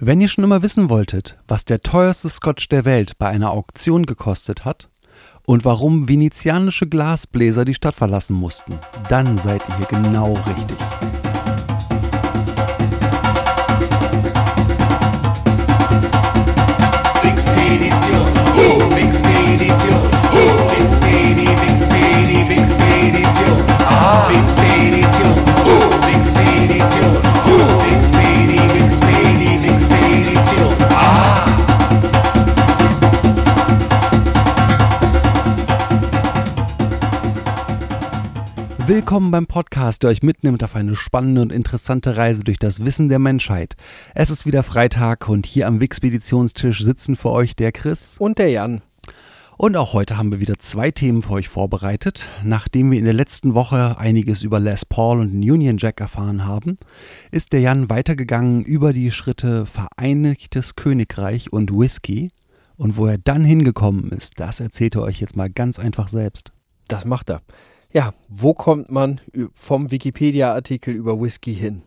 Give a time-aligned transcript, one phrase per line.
[0.00, 4.06] Wenn ihr schon immer wissen wolltet, was der teuerste Scotch der Welt bei einer Auktion
[4.06, 4.88] gekostet hat
[5.44, 10.76] und warum venezianische Glasbläser die Stadt verlassen mussten, dann seid ihr hier genau richtig.
[23.90, 24.67] Ah,
[38.88, 43.10] Willkommen beim Podcast, der euch mitnimmt auf eine spannende und interessante Reise durch das Wissen
[43.10, 43.76] der Menschheit.
[44.14, 48.16] Es ist wieder Freitag und hier am Wixpeditionstisch sitzen für euch der Chris.
[48.18, 48.80] Und der Jan.
[49.58, 52.30] Und auch heute haben wir wieder zwei Themen für euch vorbereitet.
[52.42, 56.46] Nachdem wir in der letzten Woche einiges über Les Paul und den Union Jack erfahren
[56.46, 56.78] haben,
[57.30, 62.30] ist der Jan weitergegangen über die Schritte Vereinigtes Königreich und Whisky.
[62.76, 66.52] Und wo er dann hingekommen ist, das erzählt er euch jetzt mal ganz einfach selbst.
[66.86, 67.42] Das macht er.
[67.90, 69.20] Ja, wo kommt man
[69.54, 71.82] vom Wikipedia-Artikel über Whisky hin?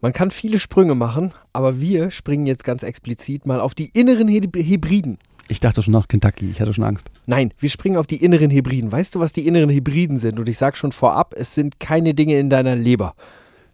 [0.00, 4.28] Man kann viele Sprünge machen, aber wir springen jetzt ganz explizit mal auf die inneren
[4.28, 5.18] Hybriden.
[5.48, 7.10] Ich dachte schon nach Kentucky, ich hatte schon Angst.
[7.26, 8.90] Nein, wir springen auf die inneren Hybriden.
[8.90, 10.40] Weißt du, was die inneren Hybriden sind?
[10.40, 13.14] Und ich sag schon vorab, es sind keine Dinge in deiner Leber.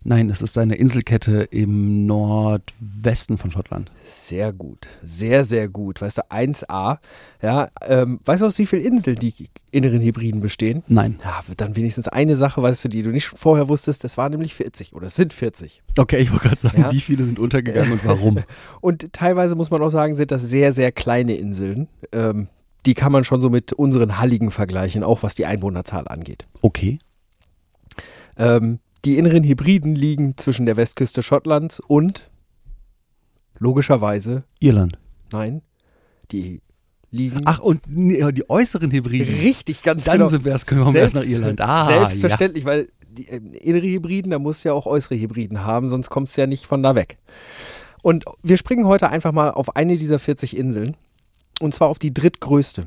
[0.09, 3.92] Nein, es ist eine Inselkette im Nordwesten von Schottland.
[4.03, 6.01] Sehr gut, sehr, sehr gut.
[6.01, 6.97] Weißt du, 1a.
[7.42, 9.34] Ja, ähm, weißt du, aus wie vielen Inseln die
[9.70, 10.83] inneren Hybriden bestehen?
[10.89, 11.19] Nein.
[11.23, 14.55] Ja, dann wenigstens eine Sache, weißt du, die du nicht vorher wusstest, das waren nämlich
[14.55, 15.83] 40 oder es sind 40.
[15.98, 16.91] Okay, ich wollte gerade sagen, Ja.
[16.91, 18.39] wie viele sind untergegangen und warum?
[18.80, 21.86] Und teilweise muss man auch sagen, sind das sehr, sehr kleine Inseln.
[22.13, 22.48] Ähm,
[22.86, 26.47] die kann man schon so mit unseren Halligen vergleichen, auch was die Einwohnerzahl angeht.
[26.63, 26.98] Okay.
[28.39, 32.31] Ähm, die inneren Hybriden liegen zwischen der Westküste Schottlands und
[33.59, 34.98] logischerweise, Irland.
[35.33, 35.63] nein,
[36.31, 36.61] die
[37.11, 39.41] liegen Ach, und die äußeren Hybriden.
[39.41, 40.51] richtig ganz Dann genau.
[40.51, 41.61] erst kommen wir erst nach Irland.
[41.61, 46.11] Ah, selbstverständlich, weil die äh, innere Hybriden, da muss ja auch äußere Hybriden haben, sonst
[46.11, 47.19] kommst du ja nicht von da weg.
[48.03, 50.97] Und wir springen heute einfach mal auf eine dieser 40 Inseln
[51.61, 52.86] und zwar auf die drittgrößte.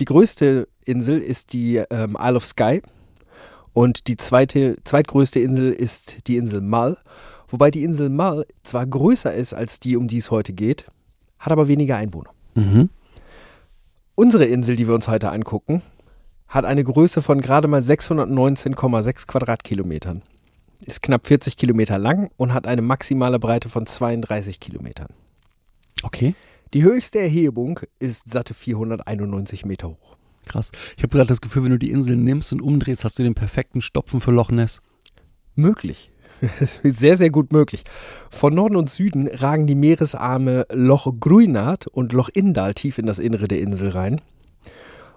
[0.00, 2.82] Die größte Insel ist die ähm, Isle of Skye
[3.74, 6.96] und die zweite, zweitgrößte Insel ist die Insel Mull,
[7.48, 10.86] wobei die Insel Mull zwar größer ist als die, um die es heute geht,
[11.38, 12.30] hat aber weniger Einwohner.
[12.54, 12.88] Mhm.
[14.14, 15.82] Unsere Insel, die wir uns heute angucken,
[16.46, 20.22] hat eine Größe von gerade mal 619,6 Quadratkilometern.
[20.86, 25.08] Ist knapp 40 Kilometer lang und hat eine maximale Breite von 32 Kilometern.
[26.02, 26.34] Okay,
[26.74, 30.16] Die höchste Erhebung ist satte 491 Meter hoch.
[30.44, 30.70] Krass.
[30.96, 33.34] Ich habe gerade das Gefühl, wenn du die Inseln nimmst und umdrehst, hast du den
[33.34, 34.80] perfekten Stopfen für Loch Ness.
[35.54, 36.10] Möglich.
[36.82, 37.84] sehr, sehr gut möglich.
[38.30, 43.18] Von Norden und Süden ragen die Meeresarme Loch Gruinart und Loch Indal tief in das
[43.18, 44.20] Innere der Insel rein.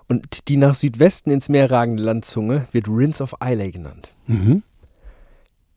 [0.08, 4.10] Und die nach Südwesten ins Meer ragende Landzunge wird Rince of Islay genannt.
[4.28, 4.64] Mhm.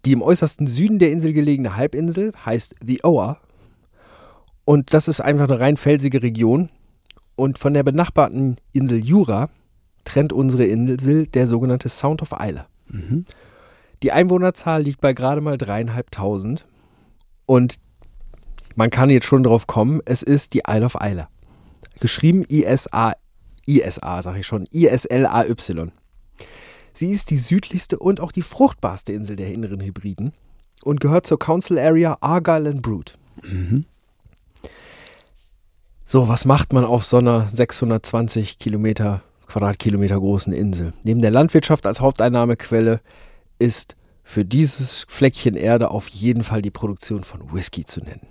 [0.05, 3.39] Die im äußersten Süden der Insel gelegene Halbinsel heißt The Oa.
[4.65, 6.71] Und das ist einfach eine rein felsige Region.
[7.41, 9.49] Und von der benachbarten Insel Jura
[10.05, 12.65] trennt unsere Insel der sogenannte Sound of Islay.
[12.89, 13.25] Mhm.
[14.03, 16.67] Die Einwohnerzahl liegt bei gerade mal dreieinhalbtausend.
[17.47, 17.79] Und
[18.75, 21.25] man kann jetzt schon drauf kommen, es ist die Isle of Islay.
[21.99, 23.15] Geschrieben ISA,
[23.67, 25.55] ISA, sag ich schon, ISLAY.
[26.93, 30.35] Sie ist die südlichste und auch die fruchtbarste Insel der inneren Hybriden
[30.85, 33.17] und gehört zur Council Area Argyll and Brood.
[33.43, 33.87] Mhm.
[36.13, 40.93] So, was macht man auf so einer 620 Kilometer, Quadratkilometer großen Insel?
[41.05, 43.01] Neben der Landwirtschaft als Haupteinnahmequelle
[43.61, 48.27] ist für dieses Fleckchen Erde auf jeden Fall die Produktion von Whisky zu nennen.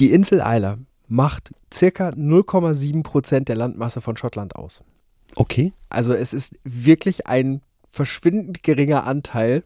[0.00, 0.76] Die Insel Isla
[1.08, 4.82] macht circa 0,7 Prozent der Landmasse von Schottland aus.
[5.34, 5.72] Okay.
[5.88, 9.64] Also es ist wirklich ein verschwindend geringer Anteil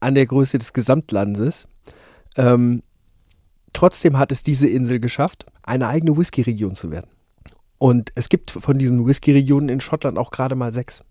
[0.00, 1.68] an der Größe des Gesamtlandes.
[2.38, 2.82] Ähm,
[3.72, 7.10] trotzdem hat es diese Insel geschafft, eine eigene Whisky-Region zu werden.
[7.78, 11.04] Und es gibt von diesen Whisky-Regionen in Schottland auch gerade mal sechs.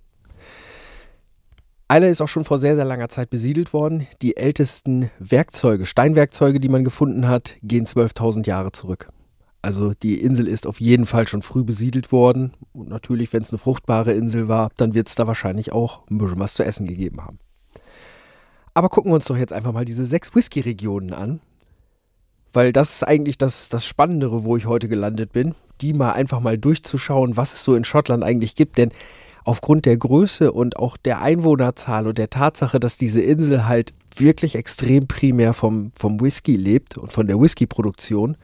[1.92, 4.08] Isla ist auch schon vor sehr, sehr langer Zeit besiedelt worden.
[4.22, 9.10] Die ältesten Werkzeuge, Steinwerkzeuge, die man gefunden hat, gehen 12.000 Jahre zurück.
[9.62, 12.54] Also die Insel ist auf jeden Fall schon früh besiedelt worden.
[12.72, 16.18] Und natürlich, wenn es eine fruchtbare Insel war, dann wird es da wahrscheinlich auch ein
[16.18, 17.40] bisschen was zu essen gegeben haben.
[18.74, 21.42] Aber gucken wir uns doch jetzt einfach mal diese sechs Whisky-Regionen an.
[22.54, 25.56] Weil das ist eigentlich das, das Spannendere, wo ich heute gelandet bin.
[25.82, 28.78] Die mal einfach mal durchzuschauen, was es so in Schottland eigentlich gibt.
[28.78, 28.92] Denn
[29.44, 34.56] aufgrund der Größe und auch der Einwohnerzahl und der Tatsache, dass diese Insel halt wirklich
[34.56, 38.38] extrem primär vom, vom Whisky lebt und von der Whisky-Produktion,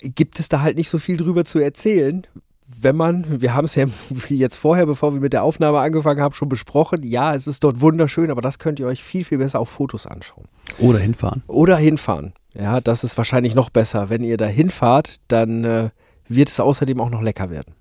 [0.00, 2.26] gibt es da halt nicht so viel drüber zu erzählen.
[2.66, 3.86] Wenn man, wir haben es ja
[4.28, 7.80] jetzt vorher, bevor wir mit der Aufnahme angefangen haben, schon besprochen, ja, es ist dort
[7.80, 10.44] wunderschön, aber das könnt ihr euch viel, viel besser auf Fotos anschauen.
[10.78, 11.42] Oder hinfahren.
[11.46, 12.32] Oder hinfahren.
[12.54, 14.08] Ja, das ist wahrscheinlich noch besser.
[14.10, 15.90] Wenn ihr da hinfahrt, dann äh,
[16.28, 17.74] wird es außerdem auch noch lecker werden.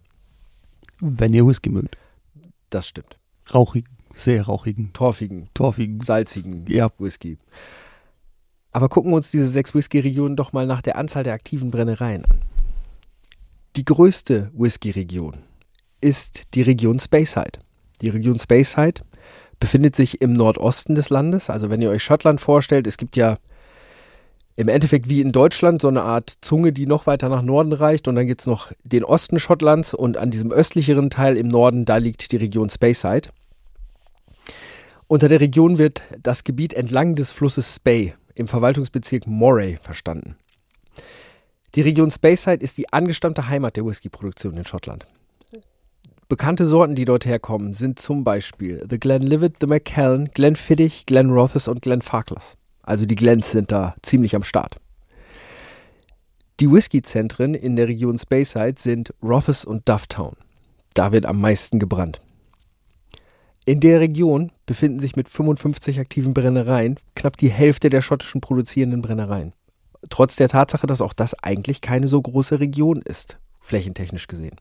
[1.00, 1.98] Wenn ihr Whisky mögt.
[2.70, 3.18] Das stimmt.
[3.54, 6.02] Rauchigen, sehr rauchigen, Torfigen, torfigen.
[6.02, 6.90] salzigen Ja.
[6.98, 7.38] Whisky.
[8.72, 12.26] Aber gucken wir uns diese sechs Whisky-Regionen doch mal nach der Anzahl der aktiven Brennereien
[12.26, 12.40] an.
[13.76, 15.38] Die größte Whisky-Region
[16.00, 17.60] ist die Region Speyside.
[18.02, 19.02] Die Region Speyside
[19.60, 21.50] befindet sich im Nordosten des Landes.
[21.50, 23.40] Also wenn ihr euch Schottland vorstellt, es gibt ja
[24.56, 28.08] im Endeffekt wie in Deutschland so eine Art Zunge, die noch weiter nach Norden reicht.
[28.08, 31.86] Und dann gibt es noch den Osten Schottlands und an diesem östlicheren Teil im Norden,
[31.86, 33.30] da liegt die Region Speyside.
[35.08, 40.36] Unter der Region wird das Gebiet entlang des Flusses Spey im Verwaltungsbezirk Moray verstanden.
[41.76, 45.08] Die Region Speyside ist die angestammte Heimat der Whisky-Produktion in Schottland.
[46.30, 51.82] Bekannte Sorten, die dort herkommen, sind zum Beispiel The Glenlivet, The Macallan, Glenfiddich, Glenrothes und
[51.82, 52.58] Glenfarclas.
[52.84, 54.76] Also die Glens sind da ziemlich am Start.
[56.60, 60.36] Die Whisky-Zentren in der Region Speyside sind Rothes und Dufftown.
[60.94, 62.22] Da wird am meisten gebrannt.
[63.66, 69.02] In der Region befinden sich mit 55 aktiven Brennereien knapp die Hälfte der schottischen produzierenden
[69.02, 69.54] Brennereien.
[70.10, 74.58] Trotz der Tatsache, dass auch das eigentlich keine so große Region ist, flächentechnisch gesehen.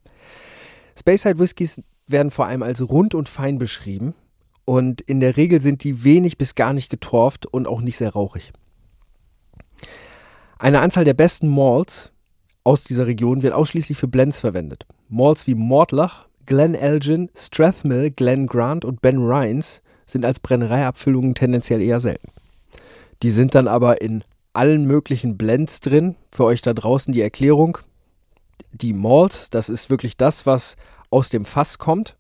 [0.99, 4.15] Speyside Whiskys werden vor allem als rund und fein beschrieben
[4.65, 8.11] und in der Regel sind die wenig bis gar nicht getorft und auch nicht sehr
[8.11, 8.53] rauchig.
[10.59, 12.13] Eine Anzahl der besten Malts
[12.65, 14.87] aus dieser Region wird ausschließlich für Blends verwendet.
[15.09, 21.83] Malts wie Mortlach, Glen Elgin, Strathmill, Glen Grant und Ben Rhines sind als Brennereiabfüllungen tendenziell
[21.83, 22.29] eher selten.
[23.23, 24.23] Die sind dann aber in
[24.53, 26.17] allen möglichen Blends drin.
[26.31, 27.79] Für euch da draußen die Erklärung.
[28.73, 30.77] Die Malts, das ist wirklich das, was
[31.11, 32.17] aus dem Fass kommt,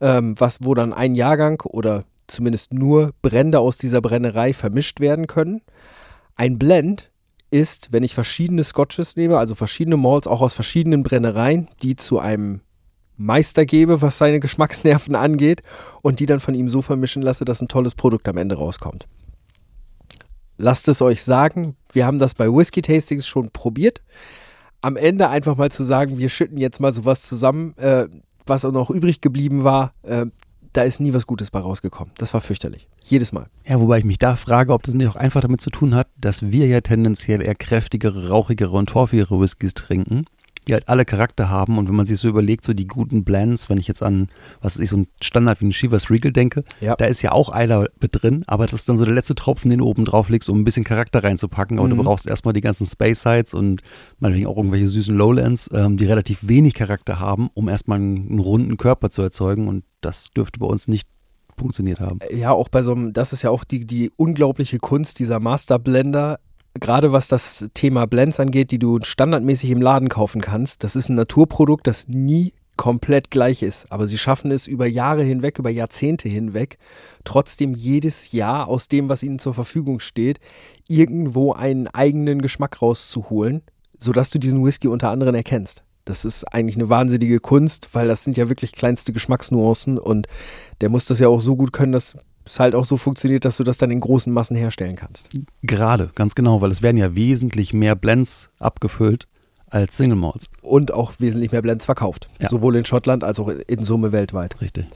[0.00, 5.26] ähm, was, wo dann ein Jahrgang oder zumindest nur Brände aus dieser Brennerei vermischt werden
[5.26, 5.60] können.
[6.36, 7.10] Ein Blend
[7.50, 12.18] ist, wenn ich verschiedene Scotches nehme, also verschiedene Malts auch aus verschiedenen Brennereien, die zu
[12.18, 12.60] einem
[13.16, 15.62] Meister gebe, was seine Geschmacksnerven angeht,
[16.02, 19.06] und die dann von ihm so vermischen lasse, dass ein tolles Produkt am Ende rauskommt.
[20.58, 24.02] Lasst es euch sagen, wir haben das bei Whisky Tastings schon probiert.
[24.80, 28.06] Am Ende einfach mal zu sagen, wir schütten jetzt mal sowas zusammen, äh,
[28.44, 30.26] was auch noch übrig geblieben war, äh,
[30.72, 32.12] da ist nie was Gutes bei rausgekommen.
[32.18, 32.88] Das war fürchterlich.
[33.02, 33.46] Jedes Mal.
[33.66, 36.08] Ja, wobei ich mich da frage, ob das nicht auch einfach damit zu tun hat,
[36.20, 40.26] dass wir ja tendenziell eher kräftigere, rauchigere und torfigere Whiskys trinken,
[40.68, 41.78] die halt alle Charakter haben.
[41.78, 44.28] Und wenn man sich so überlegt, so die guten Blends, wenn ich jetzt an,
[44.60, 46.94] was weiß ich, so ein Standard wie ein Chivas Regal denke, Ja.
[46.96, 49.70] da ist ja auch Eiler mit drin, aber das ist dann so der letzte Tropfen,
[49.70, 51.78] den du oben drauf legst, um ein bisschen Charakter reinzupacken.
[51.78, 51.96] Aber Mhm.
[51.96, 53.82] du brauchst erstmal die ganzen Space Sides und
[54.18, 58.38] meinetwegen auch irgendwelche süßen Lowlands, ähm, die relativ wenig Charakter haben, um erstmal einen, einen
[58.38, 59.68] runden Körper zu erzeugen.
[59.68, 61.08] Und das dürfte bei uns nicht
[61.56, 62.20] funktioniert haben.
[62.32, 65.78] Ja, auch bei so einem, das ist ja auch die, die unglaubliche Kunst dieser Master
[65.80, 66.38] Blender.
[66.74, 70.84] Gerade was das Thema Blends angeht, die du standardmäßig im Laden kaufen kannst.
[70.84, 73.90] Das ist ein Naturprodukt, das nie komplett gleich ist.
[73.92, 76.78] Aber sie schaffen es über Jahre hinweg, über Jahrzehnte hinweg,
[77.24, 80.40] trotzdem jedes Jahr aus dem, was ihnen zur Verfügung steht,
[80.88, 83.62] irgendwo einen eigenen Geschmack rauszuholen,
[83.98, 85.84] sodass du diesen Whisky unter anderem erkennst.
[86.06, 90.26] Das ist eigentlich eine wahnsinnige Kunst, weil das sind ja wirklich kleinste Geschmacksnuancen und
[90.80, 92.16] der muss das ja auch so gut können, dass
[92.48, 95.28] es halt auch so funktioniert, dass du das dann in großen Massen herstellen kannst.
[95.62, 99.28] Gerade, ganz genau, weil es werden ja wesentlich mehr Blends abgefüllt
[99.66, 100.48] als Single Malts.
[100.62, 102.28] Und auch wesentlich mehr Blends verkauft.
[102.40, 102.48] Ja.
[102.48, 104.60] Sowohl in Schottland als auch in Summe weltweit.
[104.60, 104.86] Richtig.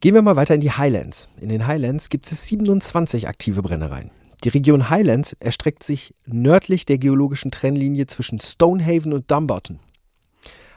[0.00, 1.28] Gehen wir mal weiter in die Highlands.
[1.40, 4.10] In den Highlands gibt es 27 aktive Brennereien.
[4.44, 9.80] Die Region Highlands erstreckt sich nördlich der geologischen Trennlinie zwischen Stonehaven und Dumbarton.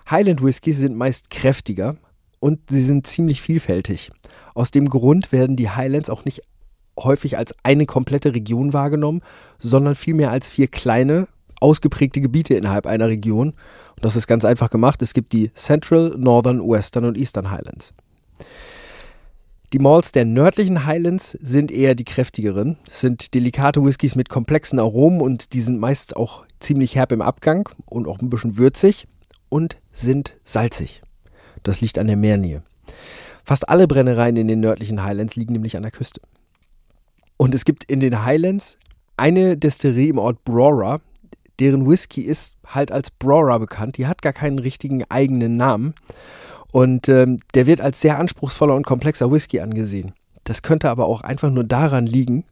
[0.09, 1.98] Highland Whiskys sind meist kräftiger
[2.39, 4.12] und sie sind ziemlich vielfältig.
[4.53, 6.41] Aus dem Grund werden die Highlands auch nicht
[6.98, 9.22] häufig als eine komplette Region wahrgenommen,
[9.58, 11.27] sondern vielmehr als vier kleine,
[11.62, 13.50] ausgeprägte Gebiete innerhalb einer Region.
[13.96, 15.01] Und das ist ganz einfach gemacht.
[15.01, 17.94] Es gibt die Central, Northern, Western und Eastern Highlands.
[19.72, 22.77] Die Malts der nördlichen Highlands sind eher die kräftigeren.
[22.89, 27.22] Es sind delikate Whiskys mit komplexen Aromen und die sind meist auch ziemlich herb im
[27.22, 29.08] Abgang und auch ein bisschen würzig
[29.48, 31.03] und sind salzig.
[31.62, 32.63] Das liegt an der Meernähe.
[33.50, 36.22] Fast alle Brennereien in den nördlichen Highlands liegen nämlich an der Küste.
[37.36, 38.77] Und es gibt in den Highlands
[39.18, 41.01] eine Destillerie im Ort Brora,
[41.60, 43.98] deren Whisky ist halt als Brora bekannt.
[43.98, 45.96] Die hat gar keinen richtigen eigenen Namen.
[46.72, 50.13] Und ähm, der wird als sehr anspruchsvoller und komplexer Whisky angesehen.
[50.44, 52.46] Das könnte aber auch einfach nur daran liegen,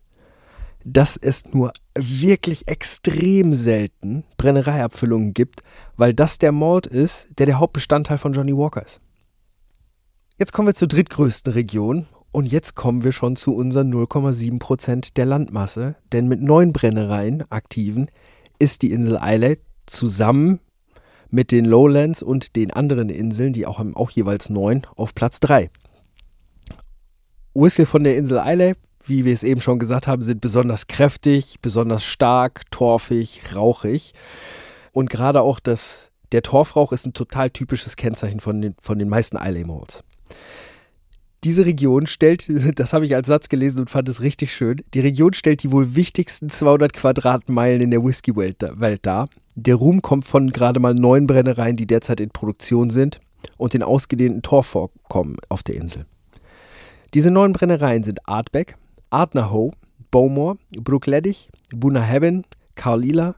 [0.84, 5.62] dass es nur wirklich extrem selten Brennereiabfüllungen gibt,
[5.96, 9.00] weil das der Malt ist, der der Hauptbestandteil von Johnny Walker ist.
[10.40, 15.18] Jetzt kommen wir zur drittgrößten Region und jetzt kommen wir schon zu unseren 0,7 Prozent
[15.18, 18.12] der Landmasse, denn mit neun Brennereien aktiven
[18.60, 20.60] ist die Insel Islay zusammen
[21.32, 25.40] mit den Lowlands und den anderen Inseln, die auch haben auch jeweils neun, auf Platz
[25.40, 25.72] 3.
[27.56, 28.76] Whisky von der Insel Islay,
[29.06, 34.14] wie wir es eben schon gesagt haben, sind besonders kräftig, besonders stark, torfig, rauchig.
[34.92, 39.10] Und gerade auch das, der Torfrauch ist ein total typisches Kennzeichen von den, von den
[39.10, 40.04] meisten Islay Malts.
[41.44, 42.48] Diese Region stellt,
[42.80, 45.72] das habe ich als Satz gelesen und fand es richtig schön, die Region stellt die
[45.72, 49.30] wohl wichtigsten 200 Quadratmeilen in der Whisky-Welt dar.
[49.56, 53.20] Der Ruhm kommt von gerade mal neun Brennereien, die derzeit in Produktion sind
[53.58, 56.06] und den ausgedehnten Torvorkommen auf der Insel.
[57.14, 58.76] Diese neun Brennereien sind Artbeck,
[59.10, 59.72] Ardnahoe,
[60.12, 62.44] Bowmore, Brookleddich, Bunnahabhain,
[62.76, 63.36] Carlila,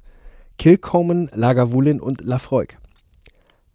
[0.57, 2.77] Kilcoman, Lagavulin und Lafroig.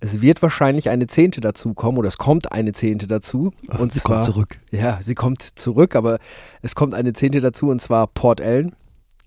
[0.05, 3.53] Es wird wahrscheinlich eine Zehnte dazu kommen oder es kommt eine Zehnte dazu.
[3.69, 4.59] Ach, und sie zwar, kommt zurück.
[4.71, 6.19] Ja, sie kommt zurück, aber
[6.61, 8.75] es kommt eine Zehnte dazu und zwar Port Ellen,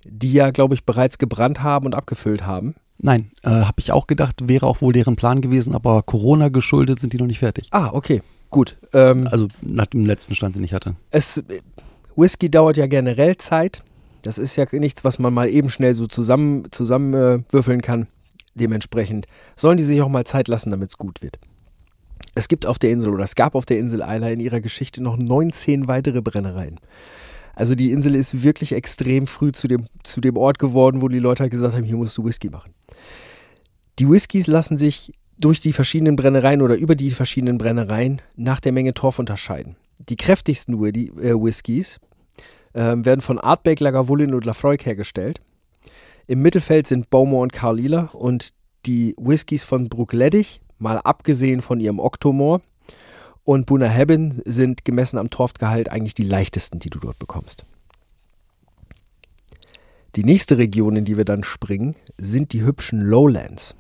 [0.06, 2.76] die ja, glaube ich, bereits gebrannt haben und abgefüllt haben.
[3.00, 7.00] Nein, äh, habe ich auch gedacht, wäre auch wohl deren Plan gewesen, aber Corona geschuldet
[7.00, 7.70] sind die noch nicht fertig.
[7.72, 8.78] Ah, okay, gut.
[8.94, 10.96] Ähm, Also nach dem letzten Stand, den ich hatte.
[11.10, 11.44] es,
[12.16, 13.82] Whisky dauert ja generell Zeit.
[14.22, 18.08] Das ist ja nichts, was man mal eben schnell so zusammen, zusammenwürfeln äh, kann.
[18.56, 21.40] Dementsprechend sollen die sich auch mal Zeit lassen, damit es gut wird.
[22.36, 25.02] Es gibt auf der Insel oder es gab auf der Insel Isla in ihrer Geschichte
[25.02, 26.80] noch 19 weitere Brennereien.
[27.56, 31.20] Also die Insel ist wirklich extrem früh zu dem, zu dem Ort geworden, wo die
[31.20, 32.72] Leute halt gesagt haben, hier musst du Whisky machen.
[33.98, 38.72] Die Whiskys lassen sich durch die verschiedenen Brennereien oder über die verschiedenen Brennereien nach der
[38.72, 39.76] Menge Torf unterscheiden.
[39.98, 42.00] Die kräftigsten äh, Whiskys
[42.76, 45.42] ähm, werden von Artbeck, Lagavulin und Lafroig hergestellt.
[46.30, 48.54] Im Mittelfeld sind Bowmore und Carlila und
[48.86, 52.62] die Whiskys von Brookleddich, mal abgesehen von ihrem Octomore,
[53.46, 57.66] und Bunnahabhain sind gemessen am Torfgehalt eigentlich die leichtesten, die du dort bekommst.
[60.18, 63.74] Die nächste Region, in die wir dann springen, sind die hübschen Lowlands.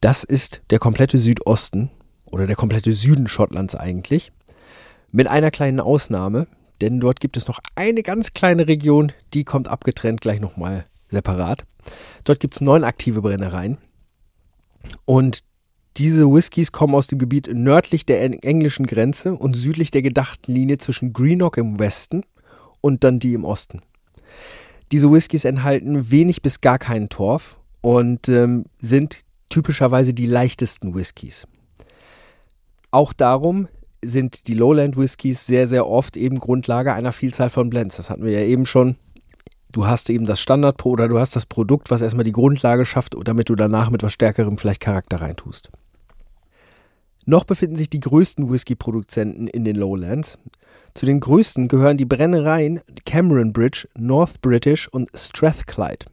[0.00, 1.90] Das ist der komplette Südosten
[2.26, 4.30] oder der komplette Süden Schottlands eigentlich.
[5.10, 6.46] Mit einer kleinen Ausnahme,
[6.80, 11.64] denn dort gibt es noch eine ganz kleine Region, die kommt abgetrennt gleich nochmal separat.
[12.24, 13.78] Dort gibt es neun aktive Brennereien.
[15.04, 15.40] Und
[15.96, 20.52] diese Whiskys kommen aus dem Gebiet nördlich der eng- englischen Grenze und südlich der gedachten
[20.52, 22.22] Linie zwischen Greenock im Westen
[22.80, 23.80] und dann die im Osten.
[24.92, 31.46] Diese Whiskys enthalten wenig bis gar keinen Torf und ähm, sind typischerweise die leichtesten Whiskys.
[32.90, 33.68] Auch darum
[34.02, 37.96] sind die Lowland Whiskys sehr, sehr oft eben Grundlage einer Vielzahl von Blends.
[37.96, 38.96] Das hatten wir ja eben schon.
[39.72, 43.16] Du hast eben das Standard oder du hast das Produkt, was erstmal die Grundlage schafft,
[43.24, 45.70] damit du danach mit was stärkerem vielleicht Charakter reintust.
[47.24, 50.38] Noch befinden sich die größten Whisky-Produzenten in den Lowlands.
[50.94, 56.06] Zu den größten gehören die Brennereien Cameron Bridge, North British und Strathclyde.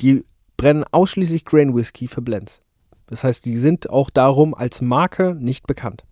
[0.00, 0.24] Die
[0.56, 2.60] brennen ausschließlich Grain Whisky für Blends.
[3.06, 6.04] Das heißt, die sind auch darum als Marke nicht bekannt.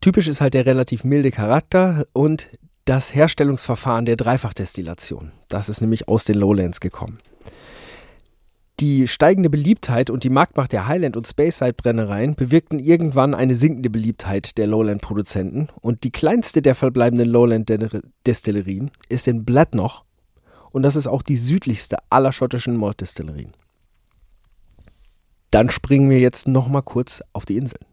[0.00, 2.48] Typisch ist halt der relativ milde Charakter und
[2.84, 5.32] das Herstellungsverfahren der Dreifachdestillation.
[5.48, 7.18] Das ist nämlich aus den Lowlands gekommen.
[8.80, 14.58] Die steigende Beliebtheit und die Marktmacht der Highland- und Speyside-Brennereien bewirkten irgendwann eine sinkende Beliebtheit
[14.58, 20.04] der Lowland-Produzenten und die kleinste der verbleibenden Lowland-Destillerien ist in Bladnoch
[20.72, 23.52] und das ist auch die südlichste aller schottischen Maltdestillerien.
[25.52, 27.86] Dann springen wir jetzt nochmal kurz auf die Inseln.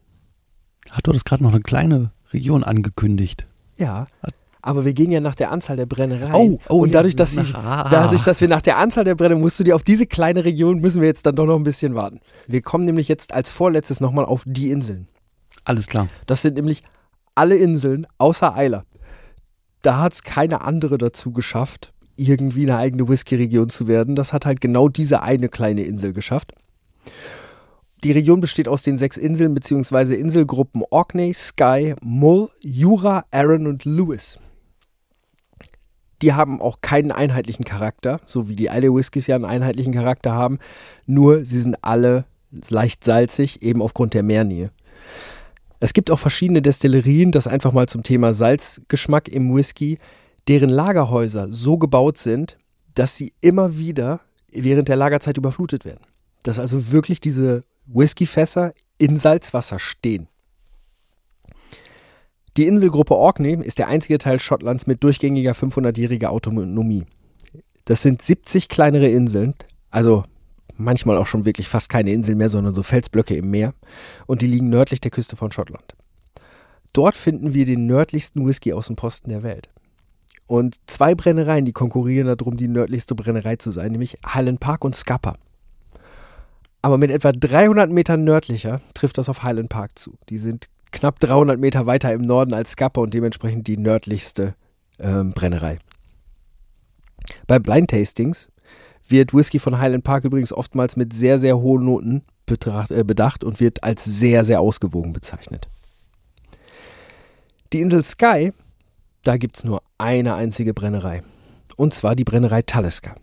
[0.90, 3.46] Hat du das gerade noch eine kleine Region angekündigt?
[3.78, 4.08] Ja,
[4.62, 6.34] aber wir gehen ja nach der Anzahl der Brennereien.
[6.34, 7.88] Oh, oh, und dadurch, dass, sie, ah.
[7.90, 10.80] dadurch, dass wir nach der Anzahl der Brennereien, musst du dir auf diese kleine Region,
[10.80, 12.20] müssen wir jetzt dann doch noch ein bisschen warten.
[12.48, 15.08] Wir kommen nämlich jetzt als vorletztes nochmal auf die Inseln.
[15.64, 16.08] Alles klar.
[16.26, 16.84] Das sind nämlich
[17.36, 18.86] alle Inseln außer Eiler.
[19.82, 24.16] Da hat es keine andere dazu geschafft, irgendwie eine eigene Whisky-Region zu werden.
[24.16, 26.54] Das hat halt genau diese eine kleine Insel geschafft.
[28.04, 30.16] Die Region besteht aus den sechs Inseln bzw.
[30.16, 34.40] Inselgruppen Orkney, Skye, Mull, Jura, Arran und Lewis.
[36.22, 40.34] Die haben auch keinen einheitlichen Charakter, so wie die Isle Whiskys ja einen einheitlichen Charakter
[40.34, 40.60] haben.
[41.06, 42.26] Nur sie sind alle
[42.70, 44.72] leicht salzig, eben aufgrund der Meernähe.
[45.80, 49.98] Es gibt auch verschiedene Destillerien, das einfach mal zum Thema Salzgeschmack im Whisky,
[50.48, 52.58] deren Lagerhäuser so gebaut sind,
[52.94, 54.20] dass sie immer wieder
[54.52, 56.06] während der Lagerzeit überflutet werden.
[56.44, 60.28] Dass also wirklich diese Whiskyfässer in Salzwasser stehen.
[62.58, 67.06] Die Inselgruppe Orkney ist der einzige Teil Schottlands mit durchgängiger 500-jähriger Autonomie.
[67.86, 69.56] Das sind 70 kleinere Inseln,
[69.90, 70.26] also
[70.76, 73.74] manchmal auch schon wirklich fast keine Inseln mehr, sondern so Felsblöcke im Meer.
[74.28, 75.96] Und die liegen nördlich der Küste von Schottland.
[76.94, 79.70] Dort finden wir den nördlichsten Whisky-Außenposten der Welt.
[80.46, 84.96] Und zwei Brennereien, die konkurrieren darum, die nördlichste Brennerei zu sein, nämlich Highland Park und
[84.96, 85.36] Scapa.
[86.82, 90.18] Aber mit etwa 300 Metern nördlicher trifft das auf Highland Park zu.
[90.28, 94.56] Die sind knapp 300 Meter weiter im Norden als Scapa und dementsprechend die nördlichste
[95.00, 95.80] ähm, Brennerei.
[97.48, 98.50] Bei Blind Tastings
[99.08, 103.44] wird Whisky von Highland Park übrigens oftmals mit sehr, sehr hohen Noten betracht, äh, bedacht
[103.44, 105.70] und wird als sehr, sehr ausgewogen bezeichnet.
[107.74, 108.54] Die Insel Skye,
[109.24, 111.24] da gibt es nur eine einzige Brennerei.
[111.78, 113.16] Und zwar die Brennerei Talisker.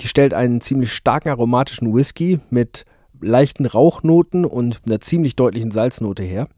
[0.00, 2.84] Die stellt einen ziemlich starken aromatischen Whisky mit
[3.20, 6.48] leichten Rauchnoten und einer ziemlich deutlichen Salznote her.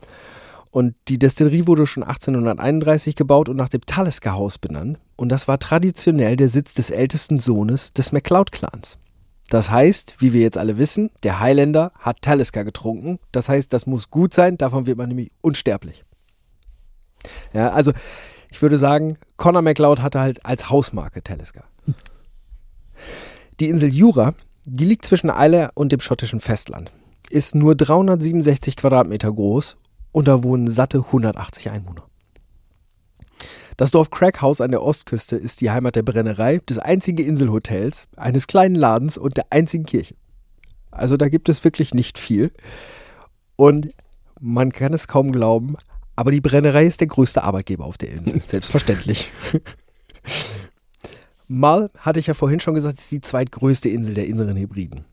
[0.75, 4.99] Und die Destillerie wurde schon 1831 gebaut und nach dem Talisker-Haus benannt.
[5.15, 8.99] Und das war traditionell der Sitz des ältesten Sohnes des MacLeod-Clans.
[9.51, 13.21] Das heißt, wie wir jetzt alle wissen, der Highlander hat Talisker getrunken.
[13.31, 16.05] Das heißt, das muss gut sein, davon wird man nämlich unsterblich.
[17.53, 17.93] Ja, also
[18.51, 21.63] ich würde sagen, Conor MacLeod hatte halt als Hausmarke Talisker.
[23.61, 26.91] Die Insel Jura, die liegt zwischen Eile und dem schottischen Festland,
[27.31, 29.77] ist nur 367 Quadratmeter groß
[30.15, 32.05] und da wohnen satte 180 Einwohner.
[33.77, 38.47] Das Dorf Crackhouse an der Ostküste ist die Heimat der Brennerei, des einzigen Inselhotels, eines
[38.47, 40.15] kleinen Ladens und der einzigen Kirche.
[40.93, 42.53] Also da gibt es wirklich nicht viel.
[43.57, 43.89] Und
[44.41, 45.77] man kann es kaum glauben,
[46.15, 48.41] aber die Brennerei ist der größte Arbeitgeber auf der Insel.
[48.45, 49.33] Selbstverständlich.
[51.49, 55.05] Mal, hatte ich ja vorhin schon gesagt, ist die zweitgrößte Insel der inneren Hebriden.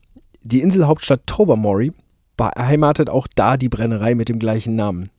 [0.44, 1.92] Die Inselhauptstadt Tobermory
[2.42, 5.12] beheimatet auch da die Brennerei mit dem gleichen Namen.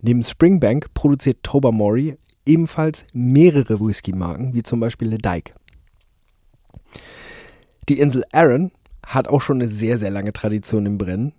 [0.00, 2.16] Neben Springbank produziert Tobermory
[2.46, 5.52] ebenfalls mehrere Whisky-Marken, wie zum Beispiel Le Dyke.
[7.90, 8.70] Die Insel Arran
[9.04, 11.34] hat auch schon eine sehr, sehr lange Tradition im Brennen.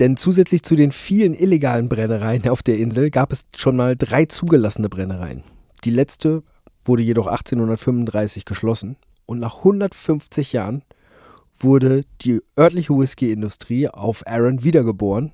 [0.00, 4.24] Denn zusätzlich zu den vielen illegalen Brennereien auf der Insel gab es schon mal drei
[4.24, 5.44] zugelassene Brennereien.
[5.84, 6.42] Die letzte
[6.84, 10.82] wurde jedoch 1835 geschlossen und nach 150 Jahren
[11.62, 15.32] wurde die örtliche Whisky-Industrie auf Arran wiedergeboren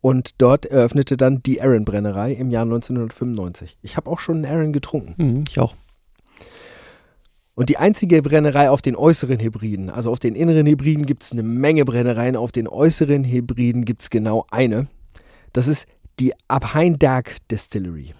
[0.00, 3.78] und dort eröffnete dann die Arran Brennerei im Jahr 1995.
[3.82, 5.14] Ich habe auch schon einen Arran getrunken.
[5.16, 5.74] Mhm, ich auch.
[7.54, 11.32] Und die einzige Brennerei auf den äußeren Hybriden, also auf den inneren Hybriden gibt es
[11.32, 14.86] eine Menge Brennereien, auf den äußeren Hybriden gibt es genau eine.
[15.52, 15.86] Das ist
[16.20, 18.14] die Abhain Dark Distillery.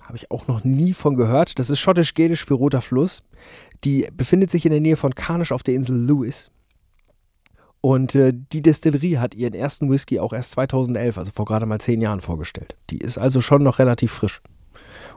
[0.00, 1.58] Habe ich auch noch nie von gehört.
[1.58, 3.24] Das ist schottisch-gälisch für Roter Fluss.
[3.82, 6.52] Die befindet sich in der Nähe von Carnish auf der Insel Lewis.
[7.84, 11.78] Und äh, die Destillerie hat ihren ersten Whisky auch erst 2011, also vor gerade mal
[11.78, 12.76] zehn Jahren, vorgestellt.
[12.88, 14.40] Die ist also schon noch relativ frisch.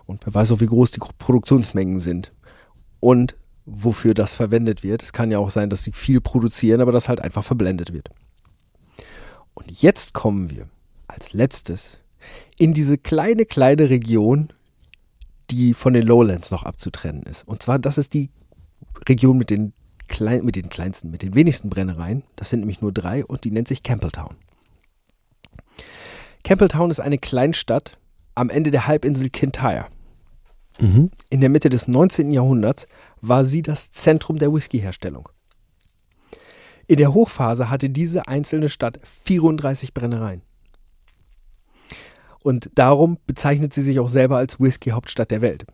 [0.06, 2.34] Und wer weiß auch, wie groß die Produktionsmengen sind.
[3.00, 5.02] Und wofür das verwendet wird.
[5.02, 8.10] Es kann ja auch sein, dass sie viel produzieren, aber das halt einfach verblendet wird.
[9.54, 10.68] Und jetzt kommen wir
[11.08, 12.00] als letztes
[12.58, 14.52] in diese kleine, kleine Region,
[15.52, 17.48] die von den Lowlands noch abzutrennen ist.
[17.48, 18.30] Und zwar, das ist die
[19.08, 19.72] Region mit den
[20.08, 22.24] klein, mit den kleinsten, mit den wenigsten Brennereien.
[22.36, 24.36] Das sind nämlich nur drei und die nennt sich Campbelltown.
[26.44, 27.98] Campbelltown ist eine Kleinstadt
[28.36, 29.88] am Ende der Halbinsel Kintyre.
[30.80, 31.10] Mhm.
[31.30, 32.32] In der Mitte des 19.
[32.32, 32.88] Jahrhunderts
[33.22, 35.30] war sie das Zentrum der Whiskyherstellung.
[36.88, 40.42] In der Hochphase hatte diese einzelne Stadt 34 Brennereien.
[42.44, 45.66] Und darum bezeichnet sie sich auch selber als Whisky-Hauptstadt der Welt.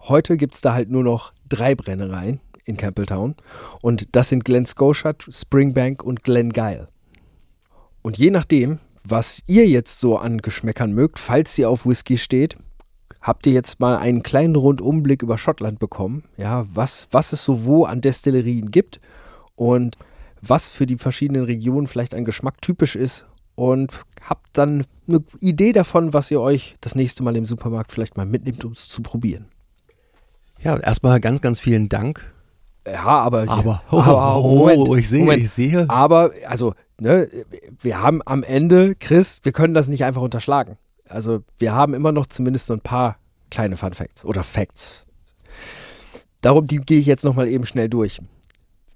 [0.00, 3.34] Heute gibt es da halt nur noch drei Brennereien in Campbelltown.
[3.80, 6.88] Und das sind Glen Scotia, Springbank und Glen Gyle.
[8.02, 12.56] Und je nachdem, was ihr jetzt so an Geschmäckern mögt, falls ihr auf Whisky steht,
[13.20, 16.24] habt ihr jetzt mal einen kleinen Rundumblick über Schottland bekommen.
[16.36, 19.00] Ja, was, was es so wo an Destillerien gibt
[19.56, 19.96] und
[20.40, 23.26] was für die verschiedenen Regionen vielleicht ein Geschmack typisch ist.
[23.56, 28.16] Und habt dann eine Idee davon, was ihr euch das nächste Mal im Supermarkt vielleicht
[28.16, 29.46] mal mitnehmt, um es zu probieren.
[30.60, 32.32] Ja, erstmal ganz, ganz vielen Dank
[32.92, 35.42] Ja, aber, Aber, oh, aber oh, Moment, oh, ich sehe, Moment.
[35.42, 35.88] ich sehe.
[35.88, 37.28] Aber, also, ne,
[37.80, 40.76] wir haben am Ende, Chris, wir können das nicht einfach unterschlagen.
[41.08, 43.16] Also, wir haben immer noch zumindest so ein paar
[43.50, 45.06] kleine Fun Facts oder Facts.
[46.40, 48.20] Darum, die gehe ich jetzt nochmal eben schnell durch.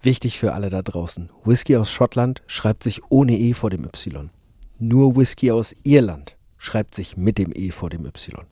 [0.01, 1.31] Wichtig für alle da draußen.
[1.45, 4.31] Whisky aus Schottland schreibt sich ohne E vor dem Y.
[4.79, 8.45] Nur Whisky aus Irland schreibt sich mit dem E vor dem Y.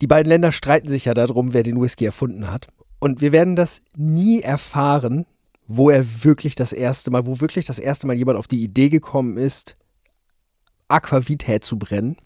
[0.00, 2.68] Die beiden Länder streiten sich ja darum, wer den Whisky erfunden hat.
[3.00, 5.26] Und wir werden das nie erfahren,
[5.66, 8.88] wo er wirklich das erste Mal, wo wirklich das erste Mal jemand auf die Idee
[8.88, 9.74] gekommen ist,
[10.88, 12.16] Aquavitae zu brennen.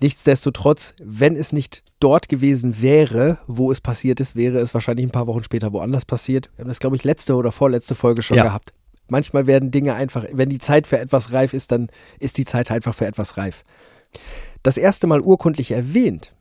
[0.00, 5.10] Nichtsdestotrotz, wenn es nicht dort gewesen wäre, wo es passiert ist, wäre es wahrscheinlich ein
[5.10, 6.50] paar Wochen später woanders passiert.
[6.56, 8.44] Wir haben das, glaube ich, letzte oder vorletzte Folge schon Ja.
[8.44, 8.72] gehabt.
[9.08, 11.88] Manchmal werden Dinge einfach, wenn die Zeit für etwas reif ist, dann
[12.20, 13.62] ist die Zeit einfach für etwas reif.
[14.62, 16.32] Das erste Mal urkundlich erwähnt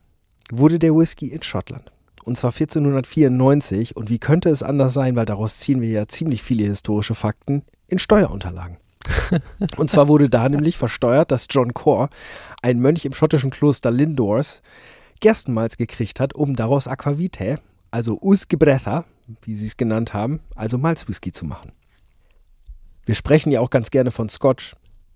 [0.51, 1.91] wurde der Whisky in Schottland.
[2.23, 3.95] Und zwar 1494.
[3.95, 7.63] Und wie könnte es anders sein, weil daraus ziehen wir ja ziemlich viele historische Fakten
[7.87, 8.77] in Steuerunterlagen.
[9.77, 12.09] Und zwar wurde da nämlich versteuert, dass John Core,
[12.61, 14.61] ein Mönch im schottischen Kloster Lindors,
[15.19, 17.57] Gerstenmalz gekriegt hat, um daraus Aquavitae,
[17.91, 19.05] also Usgebretha,
[19.41, 21.71] wie sie es genannt haben, also Malzwhisky zu machen.
[23.05, 24.75] Wir sprechen ja auch ganz gerne von Scotch.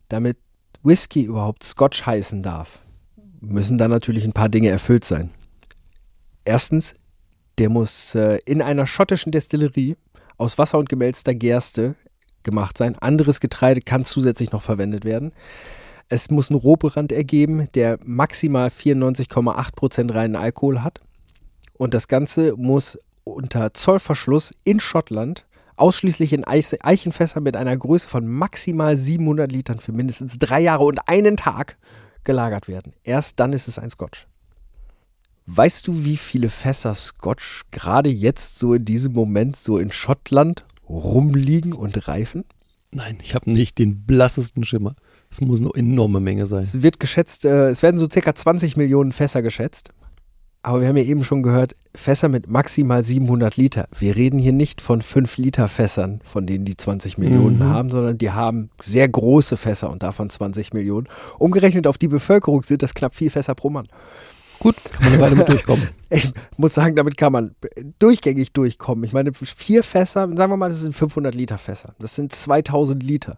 [0.09, 0.37] Damit
[0.83, 2.79] Whisky überhaupt Scotch heißen darf,
[3.39, 5.31] müssen da natürlich ein paar Dinge erfüllt sein.
[6.45, 6.95] Erstens,
[7.57, 9.95] der muss äh, in einer schottischen Destillerie
[10.37, 11.95] aus Wasser und gemälzter Gerste
[12.43, 12.97] gemacht sein.
[12.99, 15.33] Anderes Getreide kann zusätzlich noch verwendet werden.
[16.09, 21.01] Es muss einen Rohbrand ergeben, der maximal 94,8% reinen Alkohol hat.
[21.73, 28.07] Und das Ganze muss unter Zollverschluss in Schottland ausschließlich in Eich- Eichenfässern mit einer Größe
[28.07, 31.77] von maximal 700 Litern für mindestens drei Jahre und einen Tag
[32.23, 32.93] gelagert werden.
[33.03, 34.27] Erst dann ist es ein Scotch.
[35.45, 40.63] Weißt du, wie viele Fässer Scotch gerade jetzt so in diesem Moment so in Schottland
[40.87, 42.45] rumliegen und reifen?
[42.91, 44.95] Nein, ich habe nicht den blassesten Schimmer.
[45.31, 46.61] Es muss eine enorme Menge sein.
[46.61, 49.89] Es wird geschätzt, äh, es werden so circa 20 Millionen Fässer geschätzt.
[50.65, 53.89] Aber wir haben ja eben schon gehört, Fässer mit maximal 700 Liter.
[53.99, 57.63] Wir reden hier nicht von 5 Liter Fässern, von denen die 20 Millionen Mhm.
[57.65, 61.07] haben, sondern die haben sehr große Fässer und davon 20 Millionen.
[61.37, 63.87] Umgerechnet auf die Bevölkerung sind das knapp vier Fässer pro Mann.
[64.63, 65.87] Gut, kann man eine Weile mit durchkommen.
[66.09, 67.55] Ich muss sagen, damit kann man
[67.97, 69.03] durchgängig durchkommen.
[69.03, 71.95] Ich meine, vier Fässer, sagen wir mal, das sind 500 Liter Fässer.
[71.99, 73.37] Das sind 2000 Liter.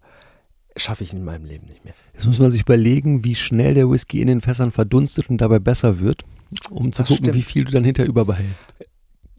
[0.75, 1.93] Schaffe ich in meinem Leben nicht mehr.
[2.13, 5.59] Jetzt muss man sich überlegen, wie schnell der Whisky in den Fässern verdunstet und dabei
[5.59, 6.23] besser wird,
[6.69, 7.37] um zu Das gucken, stimmt.
[7.37, 8.75] wie viel du dann hinter überbehältst.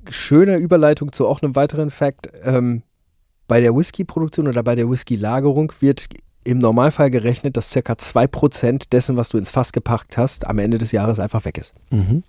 [0.09, 2.31] schöne Überleitung zu auch einem weiteren Fakt.
[2.43, 2.83] Ähm,
[3.49, 6.07] bei der Whisky-Produktion oder bei der Whisky-Lagerung wird
[6.47, 10.79] im Normalfall gerechnet, dass circa 2% dessen, was du ins Fass gepackt hast, am Ende
[10.79, 11.75] des Jahres einfach weg ist.
[11.91, 12.23] Mhm.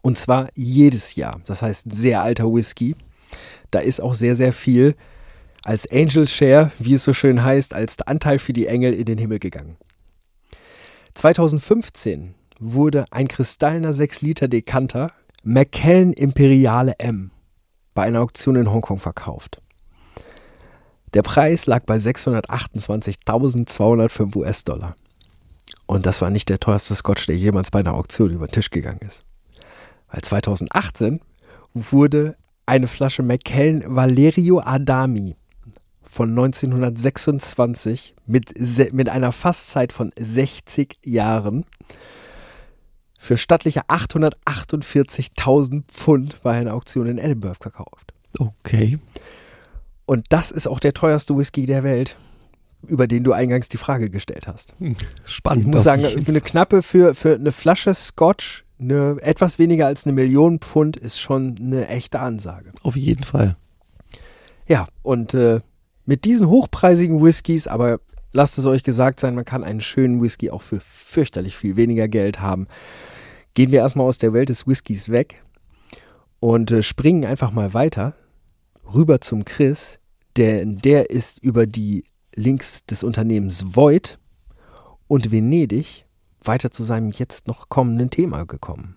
[0.00, 1.40] Und zwar jedes Jahr.
[1.46, 2.94] Das heißt, sehr alter Whisky.
[3.70, 4.94] Da ist auch sehr, sehr viel
[5.64, 9.18] als Angel Share, wie es so schön heißt, als Anteil für die Engel in den
[9.18, 9.76] Himmel gegangen.
[11.14, 17.32] 2015 wurde ein kristallner 6-Liter-Dekanter Macallan Imperiale M
[17.94, 19.60] bei einer Auktion in Hongkong verkauft.
[21.14, 24.94] Der Preis lag bei 628.205 US-Dollar.
[25.86, 28.70] Und das war nicht der teuerste Scotch, der jemals bei einer Auktion über den Tisch
[28.70, 29.24] gegangen ist.
[30.10, 31.20] Weil 2018
[31.74, 35.36] wurde eine Flasche Macallan Valerio Adami
[36.02, 38.54] von 1926 mit,
[38.92, 41.64] mit einer Fasszeit von 60 Jahren
[43.18, 48.14] für stattliche 848.000 Pfund bei einer Auktion in Edinburgh verkauft.
[48.38, 48.98] Okay.
[50.08, 52.16] Und das ist auch der teuerste Whisky der Welt,
[52.86, 54.74] über den du eingangs die Frage gestellt hast.
[54.78, 55.66] Hm, Spannend.
[55.66, 60.06] Ich muss sagen, für eine knappe, für, für eine Flasche Scotch, eine, etwas weniger als
[60.06, 62.72] eine Million Pfund ist schon eine echte Ansage.
[62.82, 63.56] Auf jeden Fall.
[64.66, 65.60] Ja, und äh,
[66.06, 68.00] mit diesen hochpreisigen Whiskys, aber
[68.32, 72.08] lasst es euch gesagt sein, man kann einen schönen Whisky auch für fürchterlich viel weniger
[72.08, 72.66] Geld haben.
[73.52, 75.44] Gehen wir erstmal aus der Welt des Whiskys weg
[76.40, 78.14] und äh, springen einfach mal weiter
[78.92, 79.98] rüber zum Chris,
[80.36, 84.18] denn der ist über die Links des Unternehmens Void
[85.08, 86.06] und Venedig
[86.42, 88.96] weiter zu seinem jetzt noch kommenden Thema gekommen.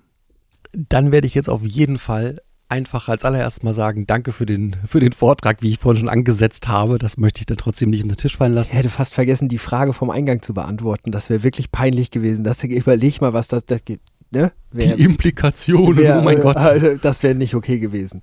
[0.74, 4.78] Dann werde ich jetzt auf jeden Fall einfach als allererstes mal sagen, danke für den,
[4.88, 6.98] für den Vortrag, wie ich vorhin schon angesetzt habe.
[7.00, 8.74] Das möchte ich dann trotzdem nicht in den Tisch fallen Ich lassen.
[8.74, 11.12] hätte fast vergessen, die Frage vom Eingang zu beantworten.
[11.12, 12.46] Das wäre wirklich peinlich gewesen.
[12.46, 14.00] Das, überleg mal, was das, das geht.
[14.30, 14.54] Ne?
[14.72, 16.56] Wär, Die Implikationen, wär, oh mein äh, Gott.
[16.56, 18.22] äh, Das wäre nicht okay gewesen.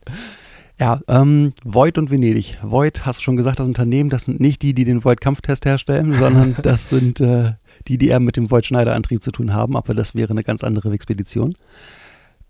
[0.80, 2.58] Ja, ähm, Void und Venedig.
[2.62, 6.12] Void, hast du schon gesagt, das Unternehmen, das sind nicht die, die den Void-Kampftest herstellen,
[6.18, 7.54] sondern das sind äh,
[7.88, 10.92] die, die eher mit dem Void-Schneiderantrieb zu tun haben, aber das wäre eine ganz andere
[10.92, 11.54] Expedition.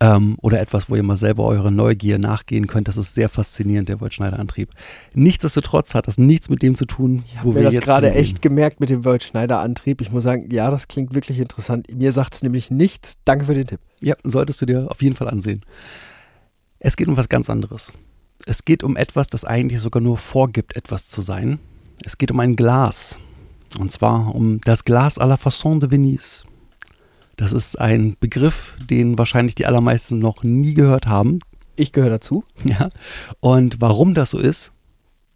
[0.01, 2.87] ähm, oder etwas, wo ihr mal selber eurer Neugier nachgehen könnt.
[2.87, 4.71] Das ist sehr faszinierend, der Volt-Schneider-Antrieb.
[5.15, 8.25] Nichtsdestotrotz hat das nichts mit dem zu tun, Ich wo wir das jetzt gerade hingehen.
[8.25, 10.01] echt gemerkt mit dem Volt-Schneider-Antrieb.
[10.03, 11.87] Ich muss sagen, ja, das klingt wirklich interessant.
[11.97, 13.15] Mir sagt es nämlich nichts.
[13.25, 13.81] Danke für den Tipp.
[14.01, 15.63] Ja, solltest du dir auf jeden Fall ansehen.
[16.79, 17.91] Es geht um was ganz anderes.
[18.47, 21.59] Es geht um etwas, das eigentlich sogar nur vorgibt, etwas zu sein.
[22.05, 23.19] Es geht um ein Glas.
[23.79, 26.45] Und zwar um das Glas à la Façon de Venise.
[27.37, 31.39] Das ist ein Begriff, den wahrscheinlich die allermeisten noch nie gehört haben.
[31.77, 32.45] Ich gehöre dazu.
[32.65, 32.91] Ja.
[33.41, 34.73] Und warum das so ist,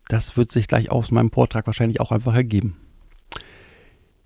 [0.09, 2.77] das wird sich gleich aus meinem Vortrag wahrscheinlich auch einfach ergeben.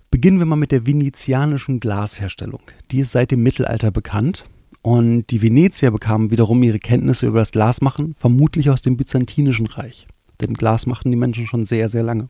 [0.09, 2.61] Beginnen wir mal mit der venezianischen Glasherstellung.
[2.91, 4.45] Die ist seit dem Mittelalter bekannt.
[4.87, 10.07] Und die Venezier bekamen wiederum ihre Kenntnisse über das Glasmachen vermutlich aus dem Byzantinischen Reich.
[10.39, 12.29] Denn Glas machten die Menschen schon sehr, sehr lange.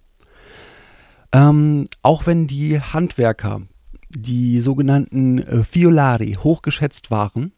[1.31, 3.61] Ähm, auch wenn die Handwerker,
[4.09, 7.51] die sogenannten äh, Fiolari, hochgeschätzt waren,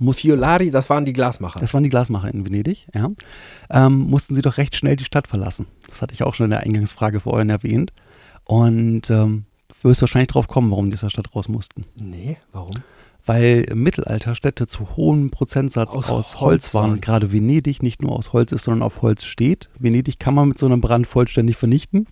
[0.00, 1.60] mussten Fiolari, das waren die Glasmacher.
[1.60, 3.10] das waren die Glasmacher in Venedig, ja.
[3.70, 5.68] Ähm, mussten sie doch recht schnell die Stadt verlassen.
[5.88, 7.92] Das hatte ich auch schon in der Eingangsfrage vorhin erwähnt.
[8.42, 9.44] Und ähm,
[9.80, 11.84] du wirst wahrscheinlich drauf kommen, warum die aus der Stadt raus mussten.
[12.00, 12.74] nee, warum?
[13.26, 16.82] Weil im Mittelalter Städte zu hohem Prozentsatz Aus aus, Holz Holz waren.
[16.82, 16.92] waren.
[16.94, 19.70] Und gerade Venedig nicht nur aus Holz ist, sondern auf Holz steht.
[19.78, 22.06] Venedig kann man mit so einem Brand vollständig vernichten.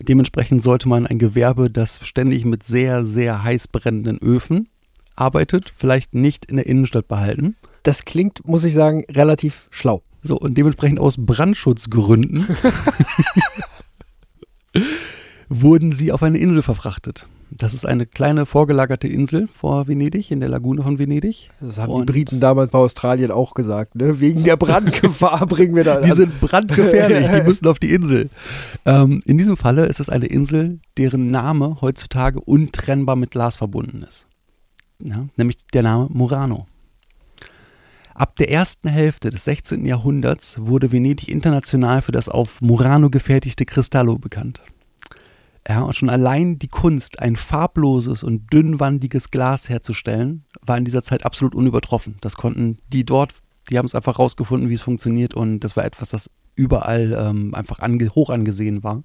[0.00, 4.68] Dementsprechend sollte man ein Gewerbe, das ständig mit sehr, sehr heiß brennenden Öfen
[5.14, 7.56] arbeitet, vielleicht nicht in der Innenstadt behalten.
[7.82, 10.02] Das klingt, muss ich sagen, relativ schlau.
[10.22, 12.46] So, und dementsprechend aus Brandschutzgründen
[15.48, 17.26] wurden sie auf eine Insel verfrachtet.
[17.58, 21.50] Das ist eine kleine vorgelagerte Insel vor Venedig, in der Lagune von Venedig.
[21.60, 23.94] Das haben Und die Briten damals bei Australien auch gesagt.
[23.94, 24.20] Ne?
[24.20, 26.00] Wegen der Brandgefahr bringen wir da.
[26.00, 28.30] Die sind brandgefährlich, die müssen auf die Insel.
[28.86, 34.02] Ähm, in diesem Falle ist es eine Insel, deren Name heutzutage untrennbar mit Glas verbunden
[34.08, 34.26] ist.
[34.98, 36.66] Ja, nämlich der Name Murano.
[38.14, 39.84] Ab der ersten Hälfte des 16.
[39.84, 44.62] Jahrhunderts wurde Venedig international für das auf Murano gefertigte Cristallo bekannt.
[45.68, 51.04] Ja, und schon allein die Kunst, ein farbloses und dünnwandiges Glas herzustellen, war in dieser
[51.04, 52.16] Zeit absolut unübertroffen.
[52.20, 53.32] Das konnten die dort,
[53.70, 57.54] die haben es einfach rausgefunden, wie es funktioniert und das war etwas, das überall ähm,
[57.54, 59.02] einfach ange hoch angesehen war.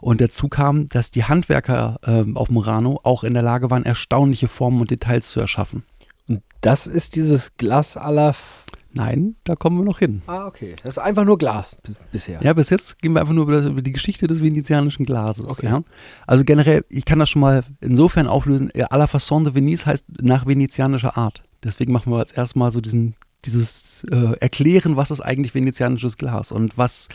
[0.00, 4.48] Und dazu kam, dass die Handwerker ähm, auf Murano auch in der Lage waren, erstaunliche
[4.48, 5.84] Formen und Details zu erschaffen.
[6.26, 7.96] Und das ist dieses Glas.
[7.96, 10.22] F- Nein, da kommen wir noch hin.
[10.26, 10.74] Ah, okay.
[10.82, 12.40] Das ist einfach nur Glas bis, bisher.
[12.42, 15.46] Ja, bis jetzt gehen wir einfach nur über, das, über die Geschichte des venezianischen Glases.
[15.46, 15.66] Okay.
[15.66, 15.82] Ja?
[16.26, 19.86] Also generell, ich kann das schon mal insofern auflösen, äh, à la façon de Venise
[19.86, 21.42] heißt nach venezianischer Art.
[21.62, 26.16] Deswegen machen wir als erstes mal so diesen, dieses äh, Erklären, was ist eigentlich venezianisches
[26.16, 27.08] Glas und was,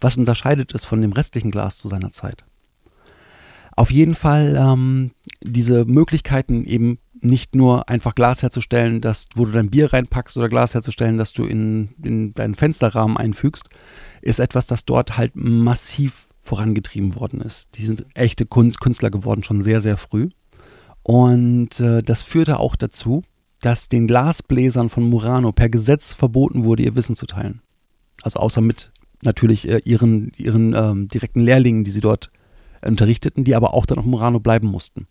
[0.00, 2.44] was unterscheidet es von dem restlichen Glas zu seiner Zeit.
[3.76, 5.12] Auf jeden Fall ähm,
[5.42, 10.48] diese Möglichkeiten eben nicht nur einfach Glas herzustellen, dass, wo du dein Bier reinpackst oder
[10.48, 13.68] Glas herzustellen, das du in, in deinen Fensterrahmen einfügst,
[14.22, 17.76] ist etwas, das dort halt massiv vorangetrieben worden ist.
[17.76, 20.30] Die sind echte Kunst, Künstler geworden, schon sehr, sehr früh.
[21.02, 23.22] Und äh, das führte auch dazu,
[23.60, 27.60] dass den Glasbläsern von Murano per Gesetz verboten wurde, ihr Wissen zu teilen.
[28.22, 28.90] Also außer mit
[29.22, 32.30] natürlich äh, ihren, ihren ähm, direkten Lehrlingen, die sie dort
[32.84, 35.06] unterrichteten, die aber auch dann auf Murano bleiben mussten.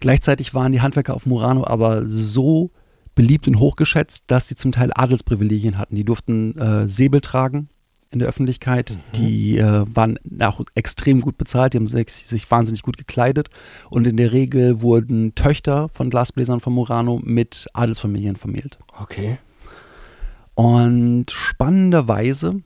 [0.00, 2.70] Gleichzeitig waren die Handwerker auf Murano aber so
[3.14, 5.96] beliebt und hochgeschätzt, dass sie zum Teil Adelsprivilegien hatten.
[5.96, 7.68] Die durften äh, Säbel tragen
[8.10, 8.96] in der Öffentlichkeit.
[9.16, 13.50] Die äh, waren auch extrem gut bezahlt, die haben sich, sich wahnsinnig gut gekleidet.
[13.90, 18.78] Und in der Regel wurden Töchter von Glasbläsern von Murano mit Adelsfamilien vermählt.
[18.98, 19.38] Okay.
[20.54, 22.62] Und spannenderweise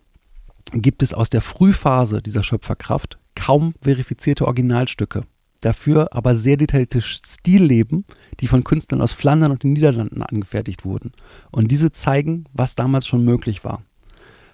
[0.72, 5.24] gibt es aus der Frühphase dieser Schöpferkraft kaum verifizierte Originalstücke.
[5.62, 8.04] Dafür aber sehr detaillierte Stilleben,
[8.40, 11.12] die von Künstlern aus Flandern und den Niederlanden angefertigt wurden.
[11.52, 13.82] Und diese zeigen, was damals schon möglich war.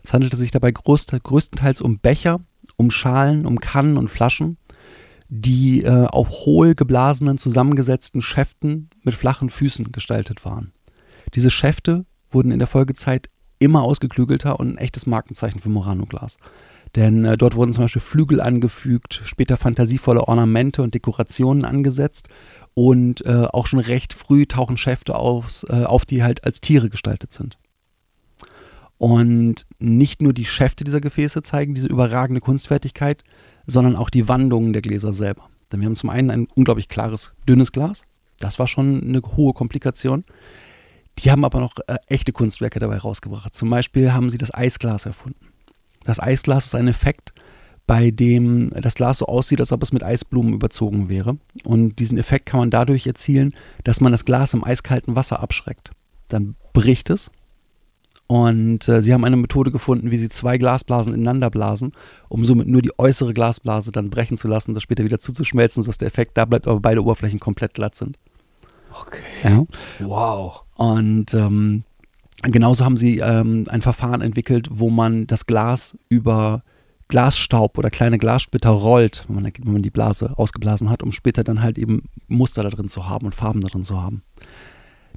[0.05, 2.41] Es handelte sich dabei größtenteils um Becher,
[2.77, 4.59] um Schalen, um Kannen und Flaschen,
[5.31, 10.73] die äh, auf hohl geblasenen, zusammengesetzten Schäften mit flachen Füßen gestaltet waren.
[11.35, 16.39] Diese Schäfte wurden in der Folgezeit immer ausgeklügelter und ein echtes Markenzeichen für Murano-Glas.
[16.97, 22.29] Denn äh, dort wurden zum Beispiel Flügel angefügt, später fantasievolle Ornamente und Dekorationen angesetzt
[22.75, 26.89] und äh, auch schon recht früh tauchen Schäfte aus, äh, auf, die halt als Tiere
[26.89, 27.59] gestaltet sind.
[28.97, 33.23] Und nicht nur die Schäfte dieser Gefäße zeigen diese überragende Kunstfertigkeit,
[33.67, 35.49] sondern auch die Wandungen der Gläser selber.
[35.71, 38.03] Denn wir haben zum einen ein unglaublich klares, dünnes Glas.
[38.41, 40.25] Das war schon eine hohe Komplikation.
[41.19, 43.55] Die haben aber noch äh, echte Kunstwerke dabei rausgebracht.
[43.55, 45.49] Zum Beispiel haben sie das Eisglas erfunden.
[46.05, 47.33] Das Eisglas ist ein Effekt,
[47.87, 51.39] bei dem das Glas so aussieht, als ob es mit Eisblumen überzogen wäre.
[51.65, 53.55] Und diesen Effekt kann man dadurch erzielen,
[53.85, 55.91] dass man das Glas im eiskalten Wasser abschreckt.
[56.29, 57.31] dann bricht es.
[58.27, 61.93] Und äh, sie haben eine Methode gefunden, wie sie zwei Glasblasen ineinander blasen,
[62.29, 65.97] um somit nur die äußere Glasblase dann brechen zu lassen, das später wieder zuzuschmelzen, sodass
[65.97, 68.19] der Effekt da bleibt, aber beide Oberflächen komplett glatt sind.
[68.93, 69.23] Okay.
[69.45, 69.65] Ja.
[70.01, 70.65] Wow.
[70.79, 71.83] Und ähm,
[72.43, 76.63] genauso haben sie ähm, ein Verfahren entwickelt, wo man das Glas über
[77.09, 81.43] Glasstaub oder kleine Glassplitter rollt, wenn man, wenn man die Blase ausgeblasen hat, um später
[81.43, 84.23] dann halt eben Muster da drin zu haben und Farben da drin zu haben.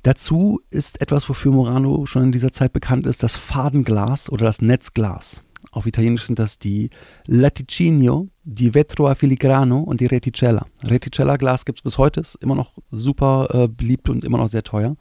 [0.02, 4.60] Dazu ist etwas, wofür Murano schon in dieser Zeit bekannt ist, das Fadenglas oder das
[4.60, 5.43] Netzglas.
[5.71, 6.89] Auf Italienisch sind das die
[7.27, 10.65] Latticino, die Vetro a Filigrano und die Reticella.
[10.86, 14.63] Reticella-Glas gibt es bis heute, ist immer noch super äh, beliebt und immer noch sehr
[14.63, 14.97] teuer.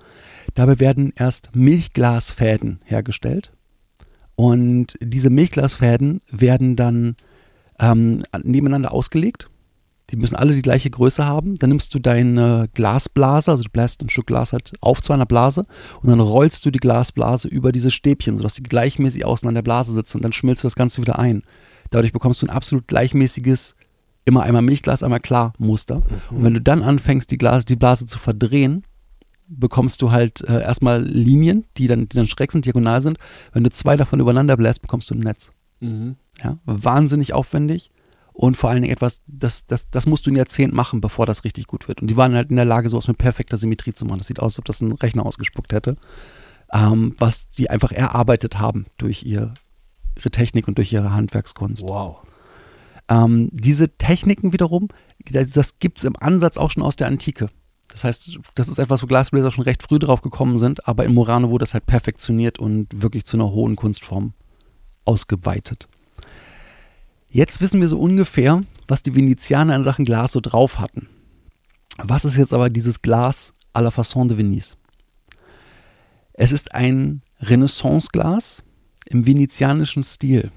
[0.54, 3.52] Dabei werden erst Milchglasfäden hergestellt.
[4.36, 7.16] Und diese Milchglasfäden werden dann
[7.80, 9.50] ähm, nebeneinander ausgelegt
[10.10, 11.58] die müssen alle die gleiche Größe haben.
[11.58, 15.26] Dann nimmst du deine Glasblase, also du bläst ein Stück Glas halt auf zu einer
[15.26, 15.66] Blase
[16.02, 19.62] und dann rollst du die Glasblase über diese Stäbchen, sodass sie gleichmäßig außen an der
[19.62, 21.42] Blase sitzen und dann schmilzt du das Ganze wieder ein.
[21.90, 23.74] Dadurch bekommst du ein absolut gleichmäßiges,
[24.24, 25.96] immer einmal Milchglas, einmal klar Muster.
[25.96, 26.36] Mhm.
[26.36, 28.84] Und wenn du dann anfängst, die, Glas, die Blase zu verdrehen,
[29.48, 33.18] bekommst du halt äh, erstmal Linien, die dann, die dann schräg sind, diagonal sind.
[33.52, 35.50] Wenn du zwei davon übereinander bläst, bekommst du ein Netz.
[35.80, 36.16] Mhm.
[36.42, 37.90] Ja, wahnsinnig aufwendig
[38.40, 41.44] und vor allen Dingen etwas, das, das, das musst du ein Jahrzehnt machen, bevor das
[41.44, 42.00] richtig gut wird.
[42.00, 44.16] Und die waren halt in der Lage, sowas mit perfekter Symmetrie zu machen.
[44.16, 45.98] Das sieht aus, als ob das ein Rechner ausgespuckt hätte.
[46.72, 49.52] Ähm, was die einfach erarbeitet haben durch ihre
[50.32, 51.82] Technik und durch ihre Handwerkskunst.
[51.82, 52.22] Wow.
[53.10, 54.88] Ähm, diese Techniken wiederum,
[55.30, 57.50] das, das gibt es im Ansatz auch schon aus der Antike.
[57.88, 61.12] Das heißt, das ist etwas, wo Glasbläser schon recht früh drauf gekommen sind, aber in
[61.12, 64.32] Murano wurde das halt perfektioniert und wirklich zu einer hohen Kunstform
[65.04, 65.88] ausgeweitet.
[67.30, 71.08] Jetzt wissen wir so ungefähr, was die Venezianer in Sachen Glas so drauf hatten.
[71.98, 74.74] Was ist jetzt aber dieses Glas à la Façon de Venise?
[76.32, 78.64] Es ist ein Renaissance-Glas
[79.06, 80.50] im venezianischen Stil,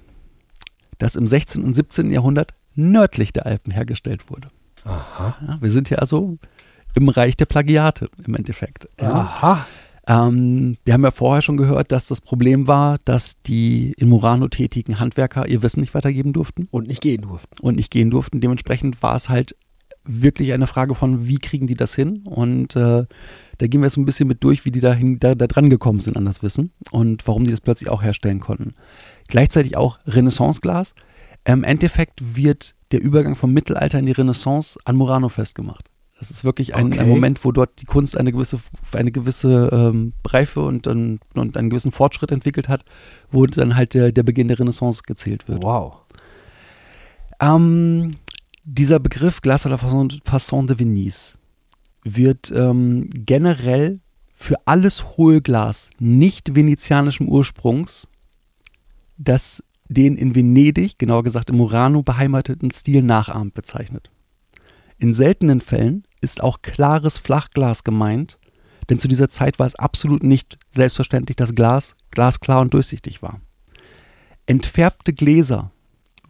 [0.98, 1.64] das im 16.
[1.64, 2.12] und 17.
[2.12, 4.50] Jahrhundert nördlich der Alpen hergestellt wurde.
[4.84, 5.38] Aha.
[5.48, 6.38] Ja, wir sind ja also
[6.96, 8.88] im Reich der Plagiate im Endeffekt.
[9.00, 9.12] Ja.
[9.12, 9.68] Aha.
[10.08, 14.48] Ähm, wir haben ja vorher schon gehört, dass das Problem war, dass die in Murano
[14.48, 16.68] tätigen Handwerker ihr Wissen nicht weitergeben durften.
[16.72, 17.56] Und nicht gehen durften.
[17.62, 18.42] Und nicht gehen durften.
[18.42, 19.56] Dementsprechend war es halt
[20.06, 22.24] wirklich eine Frage von, wie kriegen die das hin?
[22.26, 23.06] Und äh,
[23.58, 26.02] da gehen wir jetzt ein bisschen mit durch, wie die da, da, da dran gekommen
[26.02, 28.76] sind an das Wissen und warum die das plötzlich auch herstellen konnten.
[29.30, 30.94] Gleichzeitig auch Renaissance-Glas.
[31.46, 35.90] Im Endeffekt wird der Übergang vom Mittelalter in die Renaissance an Murano festgemacht.
[36.30, 37.00] Das ist wirklich ein, okay.
[37.00, 38.60] ein, Moment, wo dort die Kunst eine gewisse,
[38.94, 42.86] eine gewisse ähm, Reife und, und, und, einen gewissen Fortschritt entwickelt hat,
[43.30, 45.62] wo dann halt der, der Beginn der Renaissance gezählt wird.
[45.64, 45.98] Wow.
[47.42, 48.16] Ähm,
[48.64, 51.34] dieser Begriff Glace à la Façon de Venise
[52.06, 54.00] wird ähm, generell
[54.34, 58.08] für alles Hohlglas nicht venezianischem Ursprungs,
[59.18, 64.10] das den in Venedig, genauer gesagt im Murano beheimateten Stil nachahmt, bezeichnet.
[65.00, 68.40] In seltenen Fällen ist auch klares Flachglas gemeint,
[68.90, 73.42] denn zu dieser Zeit war es absolut nicht selbstverständlich, dass Glas glasklar und durchsichtig war.
[74.46, 75.72] Entfärbte Gläser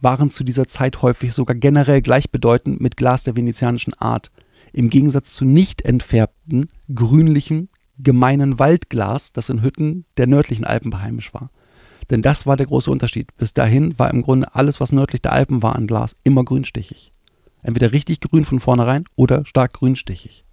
[0.00, 4.30] waren zu dieser Zeit häufig sogar generell gleichbedeutend mit Glas der venezianischen Art,
[4.72, 11.32] im Gegensatz zu nicht entfärbten, grünlichen, gemeinen Waldglas, das in Hütten der nördlichen Alpen beheimisch
[11.32, 11.50] war.
[12.10, 13.34] Denn das war der große Unterschied.
[13.36, 17.13] Bis dahin war im Grunde alles, was nördlich der Alpen war an Glas, immer grünstichig.
[17.64, 20.44] Entweder richtig grün von vornherein oder stark grünstichig.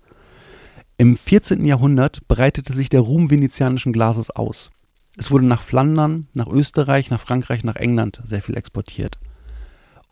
[0.98, 1.66] Im 14.
[1.66, 4.72] Jahrhundert breitete sich der Ruhm venezianischen Glases aus.
[5.18, 9.20] Es wurde nach Flandern, nach Österreich, nach Frankreich, nach England sehr viel exportiert.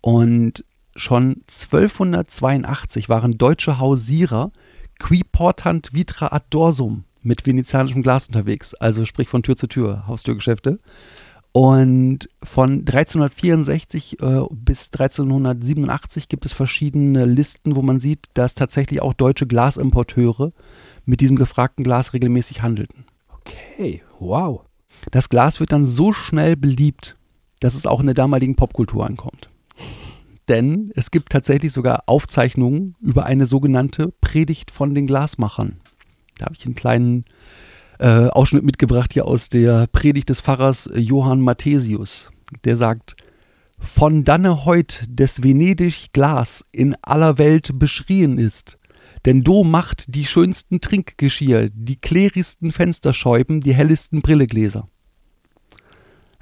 [0.02, 4.52] Und schon 1282 waren deutsche Hausierer
[5.00, 10.06] qui portant vitra ad dorsum mit venezianischem Glas unterwegs, also sprich von Tür zu Tür,
[10.08, 10.80] Haustürgeschäfte.
[11.52, 19.02] Und von 1364 äh, bis 1387 gibt es verschiedene Listen, wo man sieht, dass tatsächlich
[19.02, 20.54] auch deutsche Glasimporteure
[21.06, 23.06] mit diesem gefragten Glas regelmäßig handelten.
[23.28, 24.62] Okay, wow.
[25.12, 27.18] Das Glas wird dann so schnell beliebt,
[27.60, 29.50] dass es auch in der damaligen Popkultur ankommt.
[30.48, 35.80] Denn es gibt tatsächlich sogar Aufzeichnungen über eine sogenannte Predigt von den Glasmachern.
[36.38, 37.26] Da habe ich einen kleinen
[38.00, 42.32] äh, Ausschnitt mitgebracht hier aus der Predigt des Pfarrers Johann Mathesius.
[42.64, 43.16] Der sagt,
[43.80, 48.78] von danne heut des Venedig Glas in aller Welt beschrien ist.
[49.26, 54.88] Denn do macht die schönsten Trinkgeschirr, die klärigsten Fensterscheiben, die hellesten Brillegläser.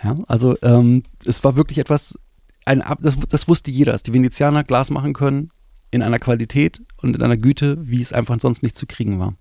[0.03, 2.19] Ja, also ähm, es war wirklich etwas,
[2.65, 5.49] ein, das, das wusste jeder, dass die Venezianer Glas machen können
[5.89, 9.33] in einer Qualität und in einer Güte, wie es einfach sonst nicht zu kriegen war.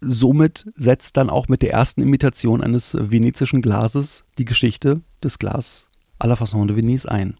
[0.00, 5.88] Somit setzt dann auch mit der ersten Imitation eines venezischen Glases die Geschichte des Glas
[6.18, 7.36] à la Façon de Venise ein.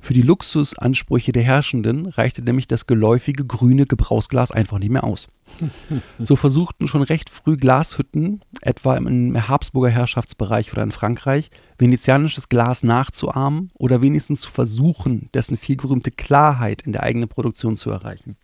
[0.00, 5.26] Für die Luxusansprüche der Herrschenden reichte nämlich das geläufige grüne Gebrauchsglas einfach nicht mehr aus.
[6.18, 12.84] So versuchten schon recht früh Glashütten, etwa im Habsburger Herrschaftsbereich oder in Frankreich, venezianisches Glas
[12.84, 18.36] nachzuahmen oder wenigstens zu versuchen, dessen vielgerühmte Klarheit in der eigenen Produktion zu erreichen.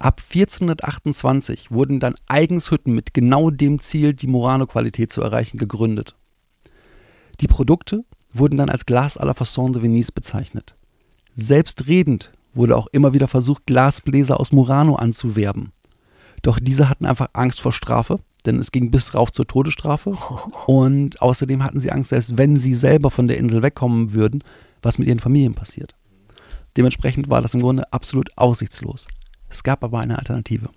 [0.00, 6.16] Ab 1428 wurden dann eigens Hütten mit genau dem Ziel, die Murano-Qualität zu erreichen, gegründet.
[7.42, 10.74] Die Produkte wurden dann als Glas à la Façon de Venise bezeichnet.
[11.36, 15.70] Selbstredend wurde auch immer wieder versucht, Glasbläser aus Murano anzuwerben.
[16.40, 20.16] Doch diese hatten einfach Angst vor Strafe, denn es ging bis rauf zur Todesstrafe.
[20.66, 24.42] Und außerdem hatten sie Angst, selbst wenn sie selber von der Insel wegkommen würden,
[24.80, 25.94] was mit ihren Familien passiert.
[26.78, 29.06] Dementsprechend war das im Grunde absolut aussichtslos.
[29.50, 30.70] Es gab aber eine Alternative.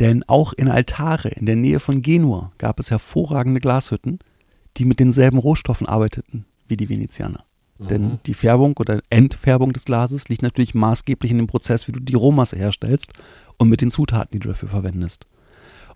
[0.00, 4.18] Denn auch in Altare in der Nähe von Genua gab es hervorragende Glashütten,
[4.76, 7.44] die mit denselben Rohstoffen arbeiteten wie die Venezianer.
[7.78, 7.88] Mhm.
[7.88, 12.00] Denn die Färbung oder Entfärbung des Glases liegt natürlich maßgeblich in dem Prozess, wie du
[12.00, 13.12] die Rohmasse herstellst
[13.58, 15.26] und mit den Zutaten, die du dafür verwendest.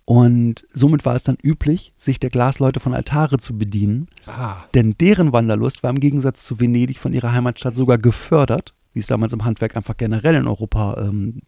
[0.04, 4.56] Und somit war es dann üblich, sich der Glasleute von Altare zu bedienen, Ah.
[4.74, 9.06] denn deren Wanderlust war im Gegensatz zu Venedig von ihrer Heimatstadt sogar gefördert, wie es
[9.06, 11.42] damals im Handwerk einfach generell in Europa ähm,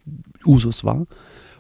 [0.47, 1.09] Usus war.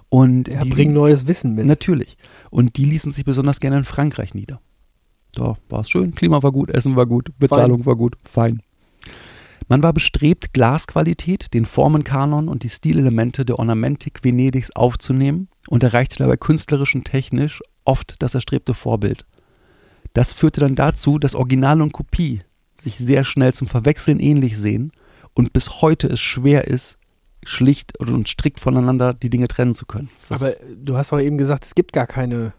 [0.08, 1.66] Und Ja, die, bringen neues Wissen mit.
[1.66, 2.16] Natürlich.
[2.48, 4.60] Und die ließen sich besonders gerne in Frankreich nieder.
[5.32, 8.62] Da war es schön, Klima war gut, Essen war gut, Bezahlung war gut, fein.
[9.68, 16.18] Man war bestrebt, Glasqualität, den Formenkanon und die Stilelemente der Ornamentik Venedigs aufzunehmen und erreichte
[16.18, 19.26] dabei künstlerisch und technisch oft das erstrebte Vorbild.
[20.12, 22.42] Das führte dann dazu, dass Original und Kopie
[22.80, 24.92] sich sehr schnell zum Verwechseln ähnlich sehen
[25.34, 26.98] und bis heute es schwer ist,
[27.44, 30.10] schlicht und strikt voneinander die Dinge trennen zu können.
[30.28, 32.52] Das Aber du hast doch eben gesagt, es gibt gar keine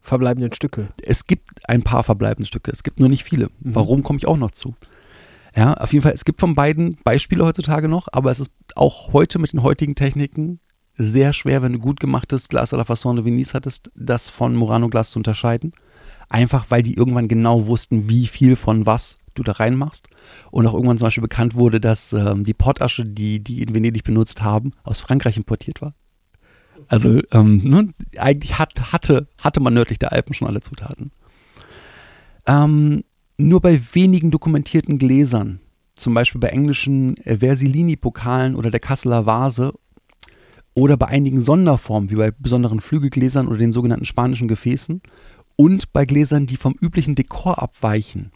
[0.00, 0.88] verbleibenden Stücke.
[1.02, 3.46] es gibt ein paar verbleibende Stücke, es gibt nur nicht viele.
[3.60, 3.74] Mhm.
[3.74, 4.74] Warum komme ich auch noch zu?
[5.56, 9.12] Ja, auf jeden Fall, es gibt von beiden Beispiele heutzutage noch, aber es ist auch
[9.12, 10.60] heute mit den heutigen Techniken
[10.96, 14.54] sehr schwer, wenn du gut gemachtes Glas à la Façon de Venise hattest, das von
[14.54, 15.72] Murano Glas zu unterscheiden.
[16.28, 20.08] Einfach, weil die irgendwann genau wussten, wie viel von was du da reinmachst.
[20.50, 24.04] Und auch irgendwann zum Beispiel bekannt wurde, dass ähm, die Pottasche, die die in Venedig
[24.04, 25.94] benutzt haben, aus Frankreich importiert war.
[26.88, 31.12] Also ähm, ne, eigentlich hat, hatte, hatte man nördlich der Alpen schon alle Zutaten.
[32.46, 33.04] Ähm,
[33.38, 35.60] nur bei wenigen dokumentierten Gläsern,
[35.94, 39.72] zum Beispiel bei englischen Versilini-Pokalen oder der Kasseler Vase
[40.74, 45.02] oder bei einigen Sonderformen, wie bei besonderen Flügelgläsern oder den sogenannten spanischen Gefäßen
[45.56, 48.32] und bei Gläsern, die vom üblichen Dekor abweichen,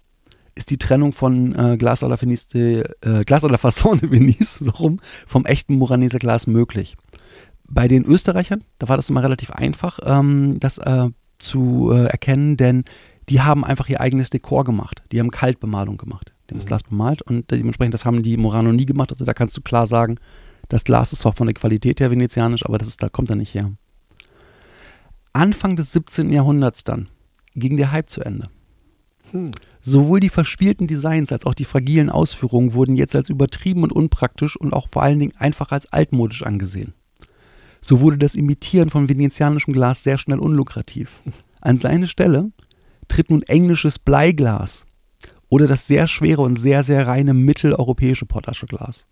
[0.55, 4.11] ist die Trennung von äh, Glas à la Venise, äh, Glas à la Façon de
[4.11, 6.97] Venise, so rum, vom echten Muraneser Glas möglich.
[7.69, 12.57] Bei den Österreichern, da war das immer relativ einfach, ähm, das äh, zu äh, erkennen,
[12.57, 12.85] denn
[13.29, 15.03] die haben einfach ihr eigenes Dekor gemacht.
[15.11, 16.35] Die haben Kaltbemalung gemacht.
[16.49, 16.69] Die haben das Mhm.
[16.69, 19.11] Glas bemalt und dementsprechend, das haben die Murano nie gemacht.
[19.11, 20.17] Also da kannst du klar sagen,
[20.69, 23.37] das Glas ist zwar von der Qualität her venezianisch, aber das ist, da kommt er
[23.37, 23.73] nicht her.
[25.33, 26.33] Anfang des 17.
[26.33, 27.09] Jahrhunderts dann
[27.55, 28.49] ging der Hype zu Ende.
[29.33, 29.51] Hm.
[29.83, 34.57] Sowohl die verspielten Designs als auch die fragilen Ausführungen wurden jetzt als übertrieben und unpraktisch
[34.57, 36.95] und auch vor allen Dingen einfach als altmodisch angesehen.
[37.81, 41.22] So wurde das Imitieren von venezianischem Glas sehr schnell unlukrativ.
[41.61, 42.51] An seine Stelle
[43.09, 44.87] tritt nun englisches Bleiglas
[45.49, 49.07] oder das sehr schwere und sehr, sehr reine mitteleuropäische Potascheglas.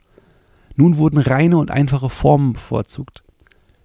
[0.75, 3.23] Nun wurden reine und einfache Formen bevorzugt.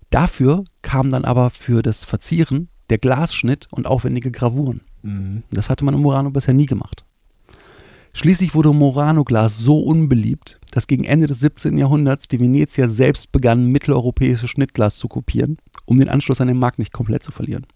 [0.10, 4.82] Dafür kam dann aber für das Verzieren der Glasschnitt und aufwendige Gravuren.
[5.02, 5.44] Mhm.
[5.52, 7.04] Das hatte man in Murano bisher nie gemacht.
[8.14, 11.78] Schließlich wurde Murano-Glas so unbeliebt, dass gegen Ende des 17.
[11.78, 16.80] Jahrhunderts die Venezier selbst begannen, mitteleuropäisches Schnittglas zu kopieren, um den Anschluss an den Markt
[16.80, 17.68] nicht komplett zu verlieren.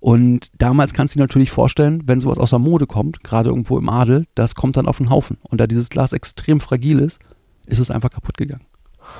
[0.00, 3.78] Und damals kannst du dir natürlich vorstellen, wenn sowas aus der Mode kommt, gerade irgendwo
[3.78, 5.36] im Adel, das kommt dann auf den Haufen.
[5.42, 7.18] Und da dieses Glas extrem fragil ist,
[7.66, 8.64] ist es einfach kaputt gegangen.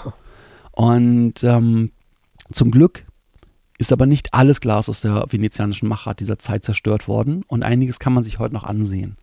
[0.72, 1.90] Und ähm,
[2.52, 3.04] zum Glück
[3.78, 7.98] ist aber nicht alles Glas aus der venezianischen Machart dieser Zeit zerstört worden und einiges
[7.98, 9.16] kann man sich heute noch ansehen.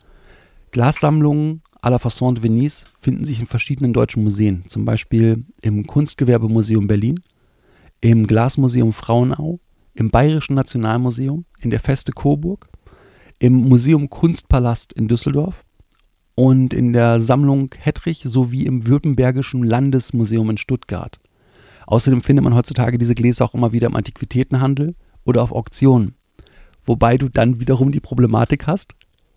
[0.72, 5.86] Glassammlungen à la Façon de Venise finden sich in verschiedenen deutschen Museen, zum Beispiel im
[5.86, 7.20] Kunstgewerbemuseum Berlin,
[8.01, 9.60] im Glasmuseum Frauenau,
[9.93, 12.70] im Bayerischen Nationalmuseum, in der Feste Coburg,
[13.39, 15.64] im Museum Kunstpalast in Düsseldorf
[16.36, 21.20] und in der Sammlung Hettrich sowie im Württembergischen Landesmuseum in Stuttgart.
[21.88, 26.16] Außerdem findet man heutzutage diese Gläser auch immer wieder im Antiquitätenhandel oder auf Auktionen.
[26.86, 28.96] Wobei du dann wiederum die Problematik hast,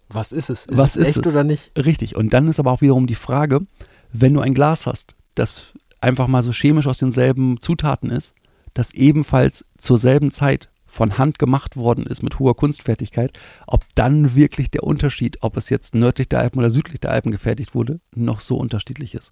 [0.09, 0.67] Was ist es?
[0.67, 1.33] Ist Was es ist echt es?
[1.33, 1.73] oder nicht?
[1.77, 2.17] Richtig.
[2.17, 3.67] Und dann ist aber auch wiederum die Frage,
[4.13, 8.35] wenn du ein Glas hast, das einfach mal so chemisch aus denselben Zutaten ist,
[8.75, 13.33] das ebenfalls zur selben Zeit von Hand gemacht worden ist mit hoher Kunstfertigkeit,
[13.67, 17.33] ob dann wirklich der Unterschied, ob es jetzt nördlich der Alpen oder südlich der Alpen
[17.33, 19.31] gefertigt wurde, noch so unterschiedlich ist.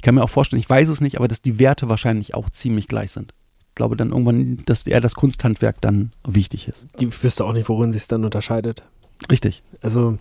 [0.00, 2.48] Ich kann mir auch vorstellen, ich weiß es nicht, aber dass die Werte wahrscheinlich auch
[2.48, 3.34] ziemlich gleich sind.
[3.68, 6.86] Ich glaube dann irgendwann, dass eher das Kunsthandwerk dann wichtig ist.
[6.98, 8.82] Ich wüsste auch nicht, worin sich dann unterscheidet.
[9.30, 9.62] Richtig.
[9.82, 10.16] Also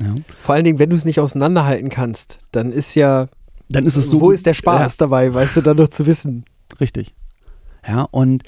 [0.00, 0.14] Ja.
[0.40, 3.26] vor allen Dingen, wenn du es nicht auseinanderhalten kannst, dann ist ja,
[3.68, 4.20] Dann ist es so.
[4.20, 6.44] wo ist der Spaß dabei, weißt du, dann noch zu wissen.
[6.80, 7.12] Richtig.
[7.84, 8.44] Ja, und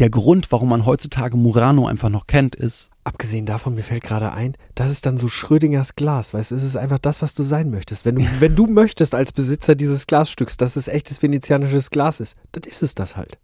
[0.00, 4.32] der Grund, warum man heutzutage Murano einfach noch kennt, ist, Abgesehen davon, mir fällt gerade
[4.32, 7.44] ein, das ist dann so Schrödingers Glas, weißt du, es ist einfach das, was du
[7.44, 8.04] sein möchtest.
[8.04, 12.36] Wenn du, wenn du möchtest als Besitzer dieses Glasstücks, dass es echtes venezianisches Glas ist,
[12.50, 13.38] dann ist es das halt.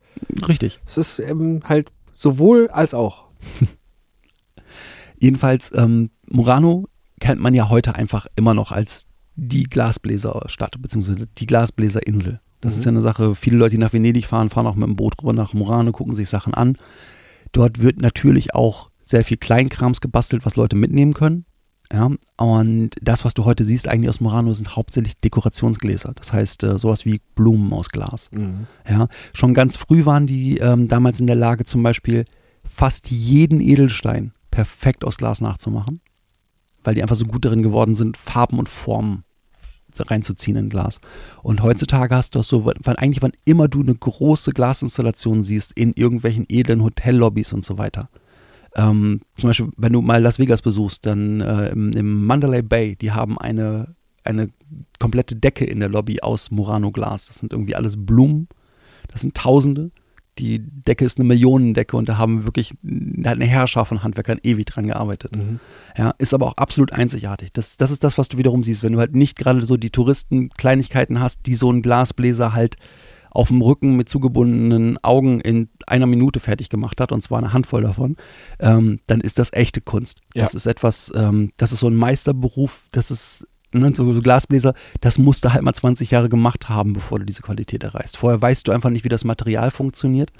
[0.48, 0.80] richtig.
[0.84, 3.26] Es ist ähm, halt sowohl als auch.
[5.18, 6.88] Jedenfalls, ähm, Murano
[7.20, 9.06] kennt man ja heute einfach immer noch als
[9.36, 12.40] die Glasbläserstadt, beziehungsweise die Glasbläserinsel.
[12.60, 12.78] Das Mhm.
[12.78, 15.14] ist ja eine Sache, viele Leute, die nach Venedig fahren, fahren auch mit dem Boot
[15.22, 16.76] rüber nach Murano, gucken sich Sachen an.
[17.52, 21.44] Dort wird natürlich auch sehr viel Kleinkrams gebastelt, was Leute mitnehmen können.
[21.92, 26.12] Ja, und das, was du heute siehst, eigentlich aus Murano, sind hauptsächlich Dekorationsgläser.
[26.14, 28.30] Das heißt, äh, sowas wie Blumen aus Glas.
[28.88, 32.24] Ja, schon ganz früh waren die ähm, damals in der Lage, zum Beispiel
[32.64, 36.00] fast jeden Edelstein perfekt aus Glas nachzumachen,
[36.82, 39.24] weil die einfach so gut darin geworden sind, Farben und Formen
[39.98, 40.98] reinzuziehen in Glas.
[41.42, 45.72] Und heutzutage hast du das so, weil eigentlich wann immer du eine große Glasinstallation siehst
[45.72, 48.08] in irgendwelchen edlen Hotellobbys und so weiter.
[48.74, 52.96] Ähm, zum Beispiel, wenn du mal Las Vegas besuchst, dann äh, im, im Mandalay Bay,
[52.96, 53.94] die haben eine,
[54.24, 54.48] eine
[54.98, 57.26] komplette Decke in der Lobby aus Murano-Glas.
[57.26, 58.48] Das sind irgendwie alles Blumen.
[59.08, 59.90] Das sind Tausende.
[60.38, 64.38] Die Decke ist eine Millionendecke und da haben wirklich da hat eine Herrscher von Handwerkern
[64.42, 65.32] ewig dran gearbeitet.
[65.94, 67.52] Ja, ist aber auch absolut einzigartig.
[67.52, 69.90] Das, das ist das, was du wiederum siehst, wenn du halt nicht gerade so die
[69.90, 72.76] Touristen-Kleinigkeiten hast, die so ein Glasbläser halt
[73.34, 77.52] auf dem Rücken mit zugebundenen Augen in einer Minute fertig gemacht hat, und zwar eine
[77.52, 78.16] Handvoll davon,
[78.60, 80.20] ähm, dann ist das echte Kunst.
[80.34, 80.42] Ja.
[80.42, 85.18] Das ist etwas, ähm, das ist so ein Meisterberuf, das ist ne, so Glasbläser, das
[85.18, 88.16] musst du halt mal 20 Jahre gemacht haben, bevor du diese Qualität erreichst.
[88.16, 90.30] Vorher weißt du einfach nicht, wie das Material funktioniert.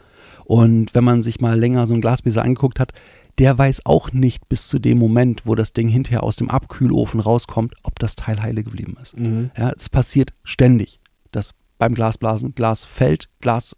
[0.45, 2.93] Und wenn man sich mal länger so einen Glasbläser angeguckt hat,
[3.39, 7.21] der weiß auch nicht bis zu dem Moment, wo das Ding hinterher aus dem Abkühlofen
[7.21, 9.15] rauskommt, ob das Teil heile geblieben ist.
[9.57, 13.77] Ja, es passiert ständig, dass beim Glasblasen Glas fällt, Glas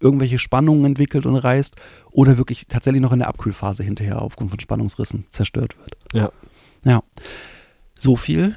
[0.00, 1.76] irgendwelche Spannungen entwickelt und reißt
[2.10, 5.92] oder wirklich tatsächlich noch in der Abkühlphase hinterher aufgrund von Spannungsrissen zerstört wird.
[6.12, 6.32] Ja.
[6.84, 7.04] Ja.
[7.96, 8.56] So viel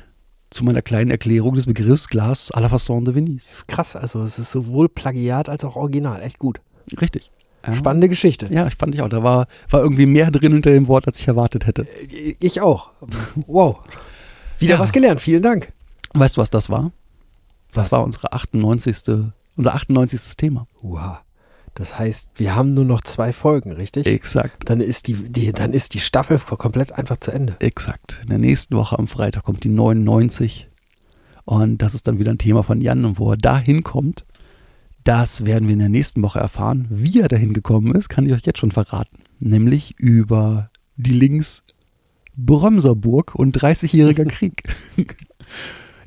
[0.49, 3.45] zu meiner kleinen Erklärung des Begriffs Glas à la façon de Venise.
[3.67, 6.23] Krass, also es ist sowohl Plagiat als auch Original.
[6.23, 6.59] Echt gut.
[6.99, 7.29] Richtig.
[7.67, 7.73] Ja.
[7.73, 8.47] Spannende Geschichte.
[8.51, 9.09] Ja, ich fand ich auch.
[9.09, 11.85] Da war, war irgendwie mehr drin hinter dem Wort, als ich erwartet hätte.
[12.39, 12.89] Ich auch.
[13.45, 13.77] Wow.
[14.57, 14.79] Wieder Ja.
[14.79, 15.21] was gelernt.
[15.21, 15.71] Vielen Dank.
[16.15, 16.91] Weißt du, was das war?
[17.73, 17.91] Das Was?
[17.91, 19.31] war unsere 98.
[19.55, 20.35] unser 98.
[20.37, 20.67] Thema.
[20.81, 21.21] Uha.
[21.77, 24.07] Das heißt, wir haben nur noch zwei Folgen, richtig?
[24.07, 24.67] Exakt.
[24.67, 27.55] Dann ist die, die, dann ist die Staffel komplett einfach zu Ende.
[27.59, 28.21] Exakt.
[28.23, 30.67] In der nächsten Woche am Freitag kommt die 99.
[31.45, 33.05] Und das ist dann wieder ein Thema von Jan.
[33.05, 34.25] Und wo er da hinkommt,
[35.03, 36.87] das werden wir in der nächsten Woche erfahren.
[36.89, 39.19] Wie er dahin gekommen ist, kann ich euch jetzt schon verraten.
[39.39, 41.63] Nämlich über die Links
[42.35, 44.63] Brömserburg und 30-jähriger Krieg.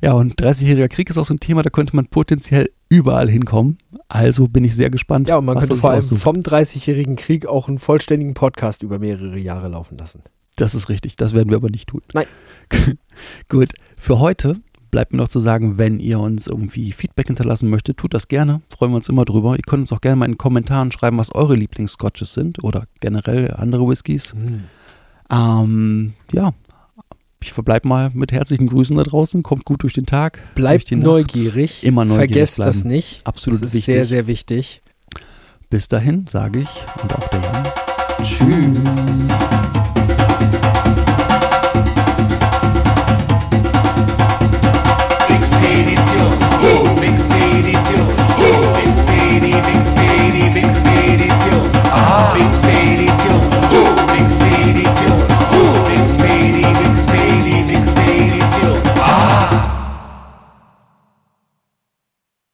[0.01, 3.77] Ja, und 30-jähriger Krieg ist auch so ein Thema, da könnte man potenziell überall hinkommen.
[4.09, 5.27] Also bin ich sehr gespannt.
[5.27, 6.21] Ja, und man könnte vor allem aussucht.
[6.21, 10.23] vom 30-jährigen Krieg auch einen vollständigen Podcast über mehrere Jahre laufen lassen.
[10.55, 12.01] Das ist richtig, das werden wir aber nicht tun.
[12.13, 12.25] Nein.
[13.49, 14.57] Gut, für heute
[14.91, 18.61] bleibt mir noch zu sagen, wenn ihr uns irgendwie Feedback hinterlassen möchtet, tut das gerne.
[18.69, 19.55] Freuen wir uns immer drüber.
[19.55, 22.85] Ihr könnt uns auch gerne mal in den Kommentaren schreiben, was eure Lieblingsscotches sind oder
[22.99, 24.35] generell andere Whiskys.
[25.29, 26.51] Ähm, ja,
[27.43, 29.43] ich verbleibe mal mit herzlichen Grüßen da draußen.
[29.43, 30.39] Kommt gut durch den Tag.
[30.55, 31.01] Bleibt Nacht.
[31.03, 31.83] neugierig.
[31.83, 32.71] Immer neugierig Vergesst bleiben.
[32.71, 33.25] das nicht.
[33.25, 33.95] Absolut das ist wichtig.
[33.95, 34.81] sehr, sehr wichtig.
[35.69, 36.69] Bis dahin sage ich
[37.01, 37.63] und auch der Jan.
[38.23, 39.10] Tschüss.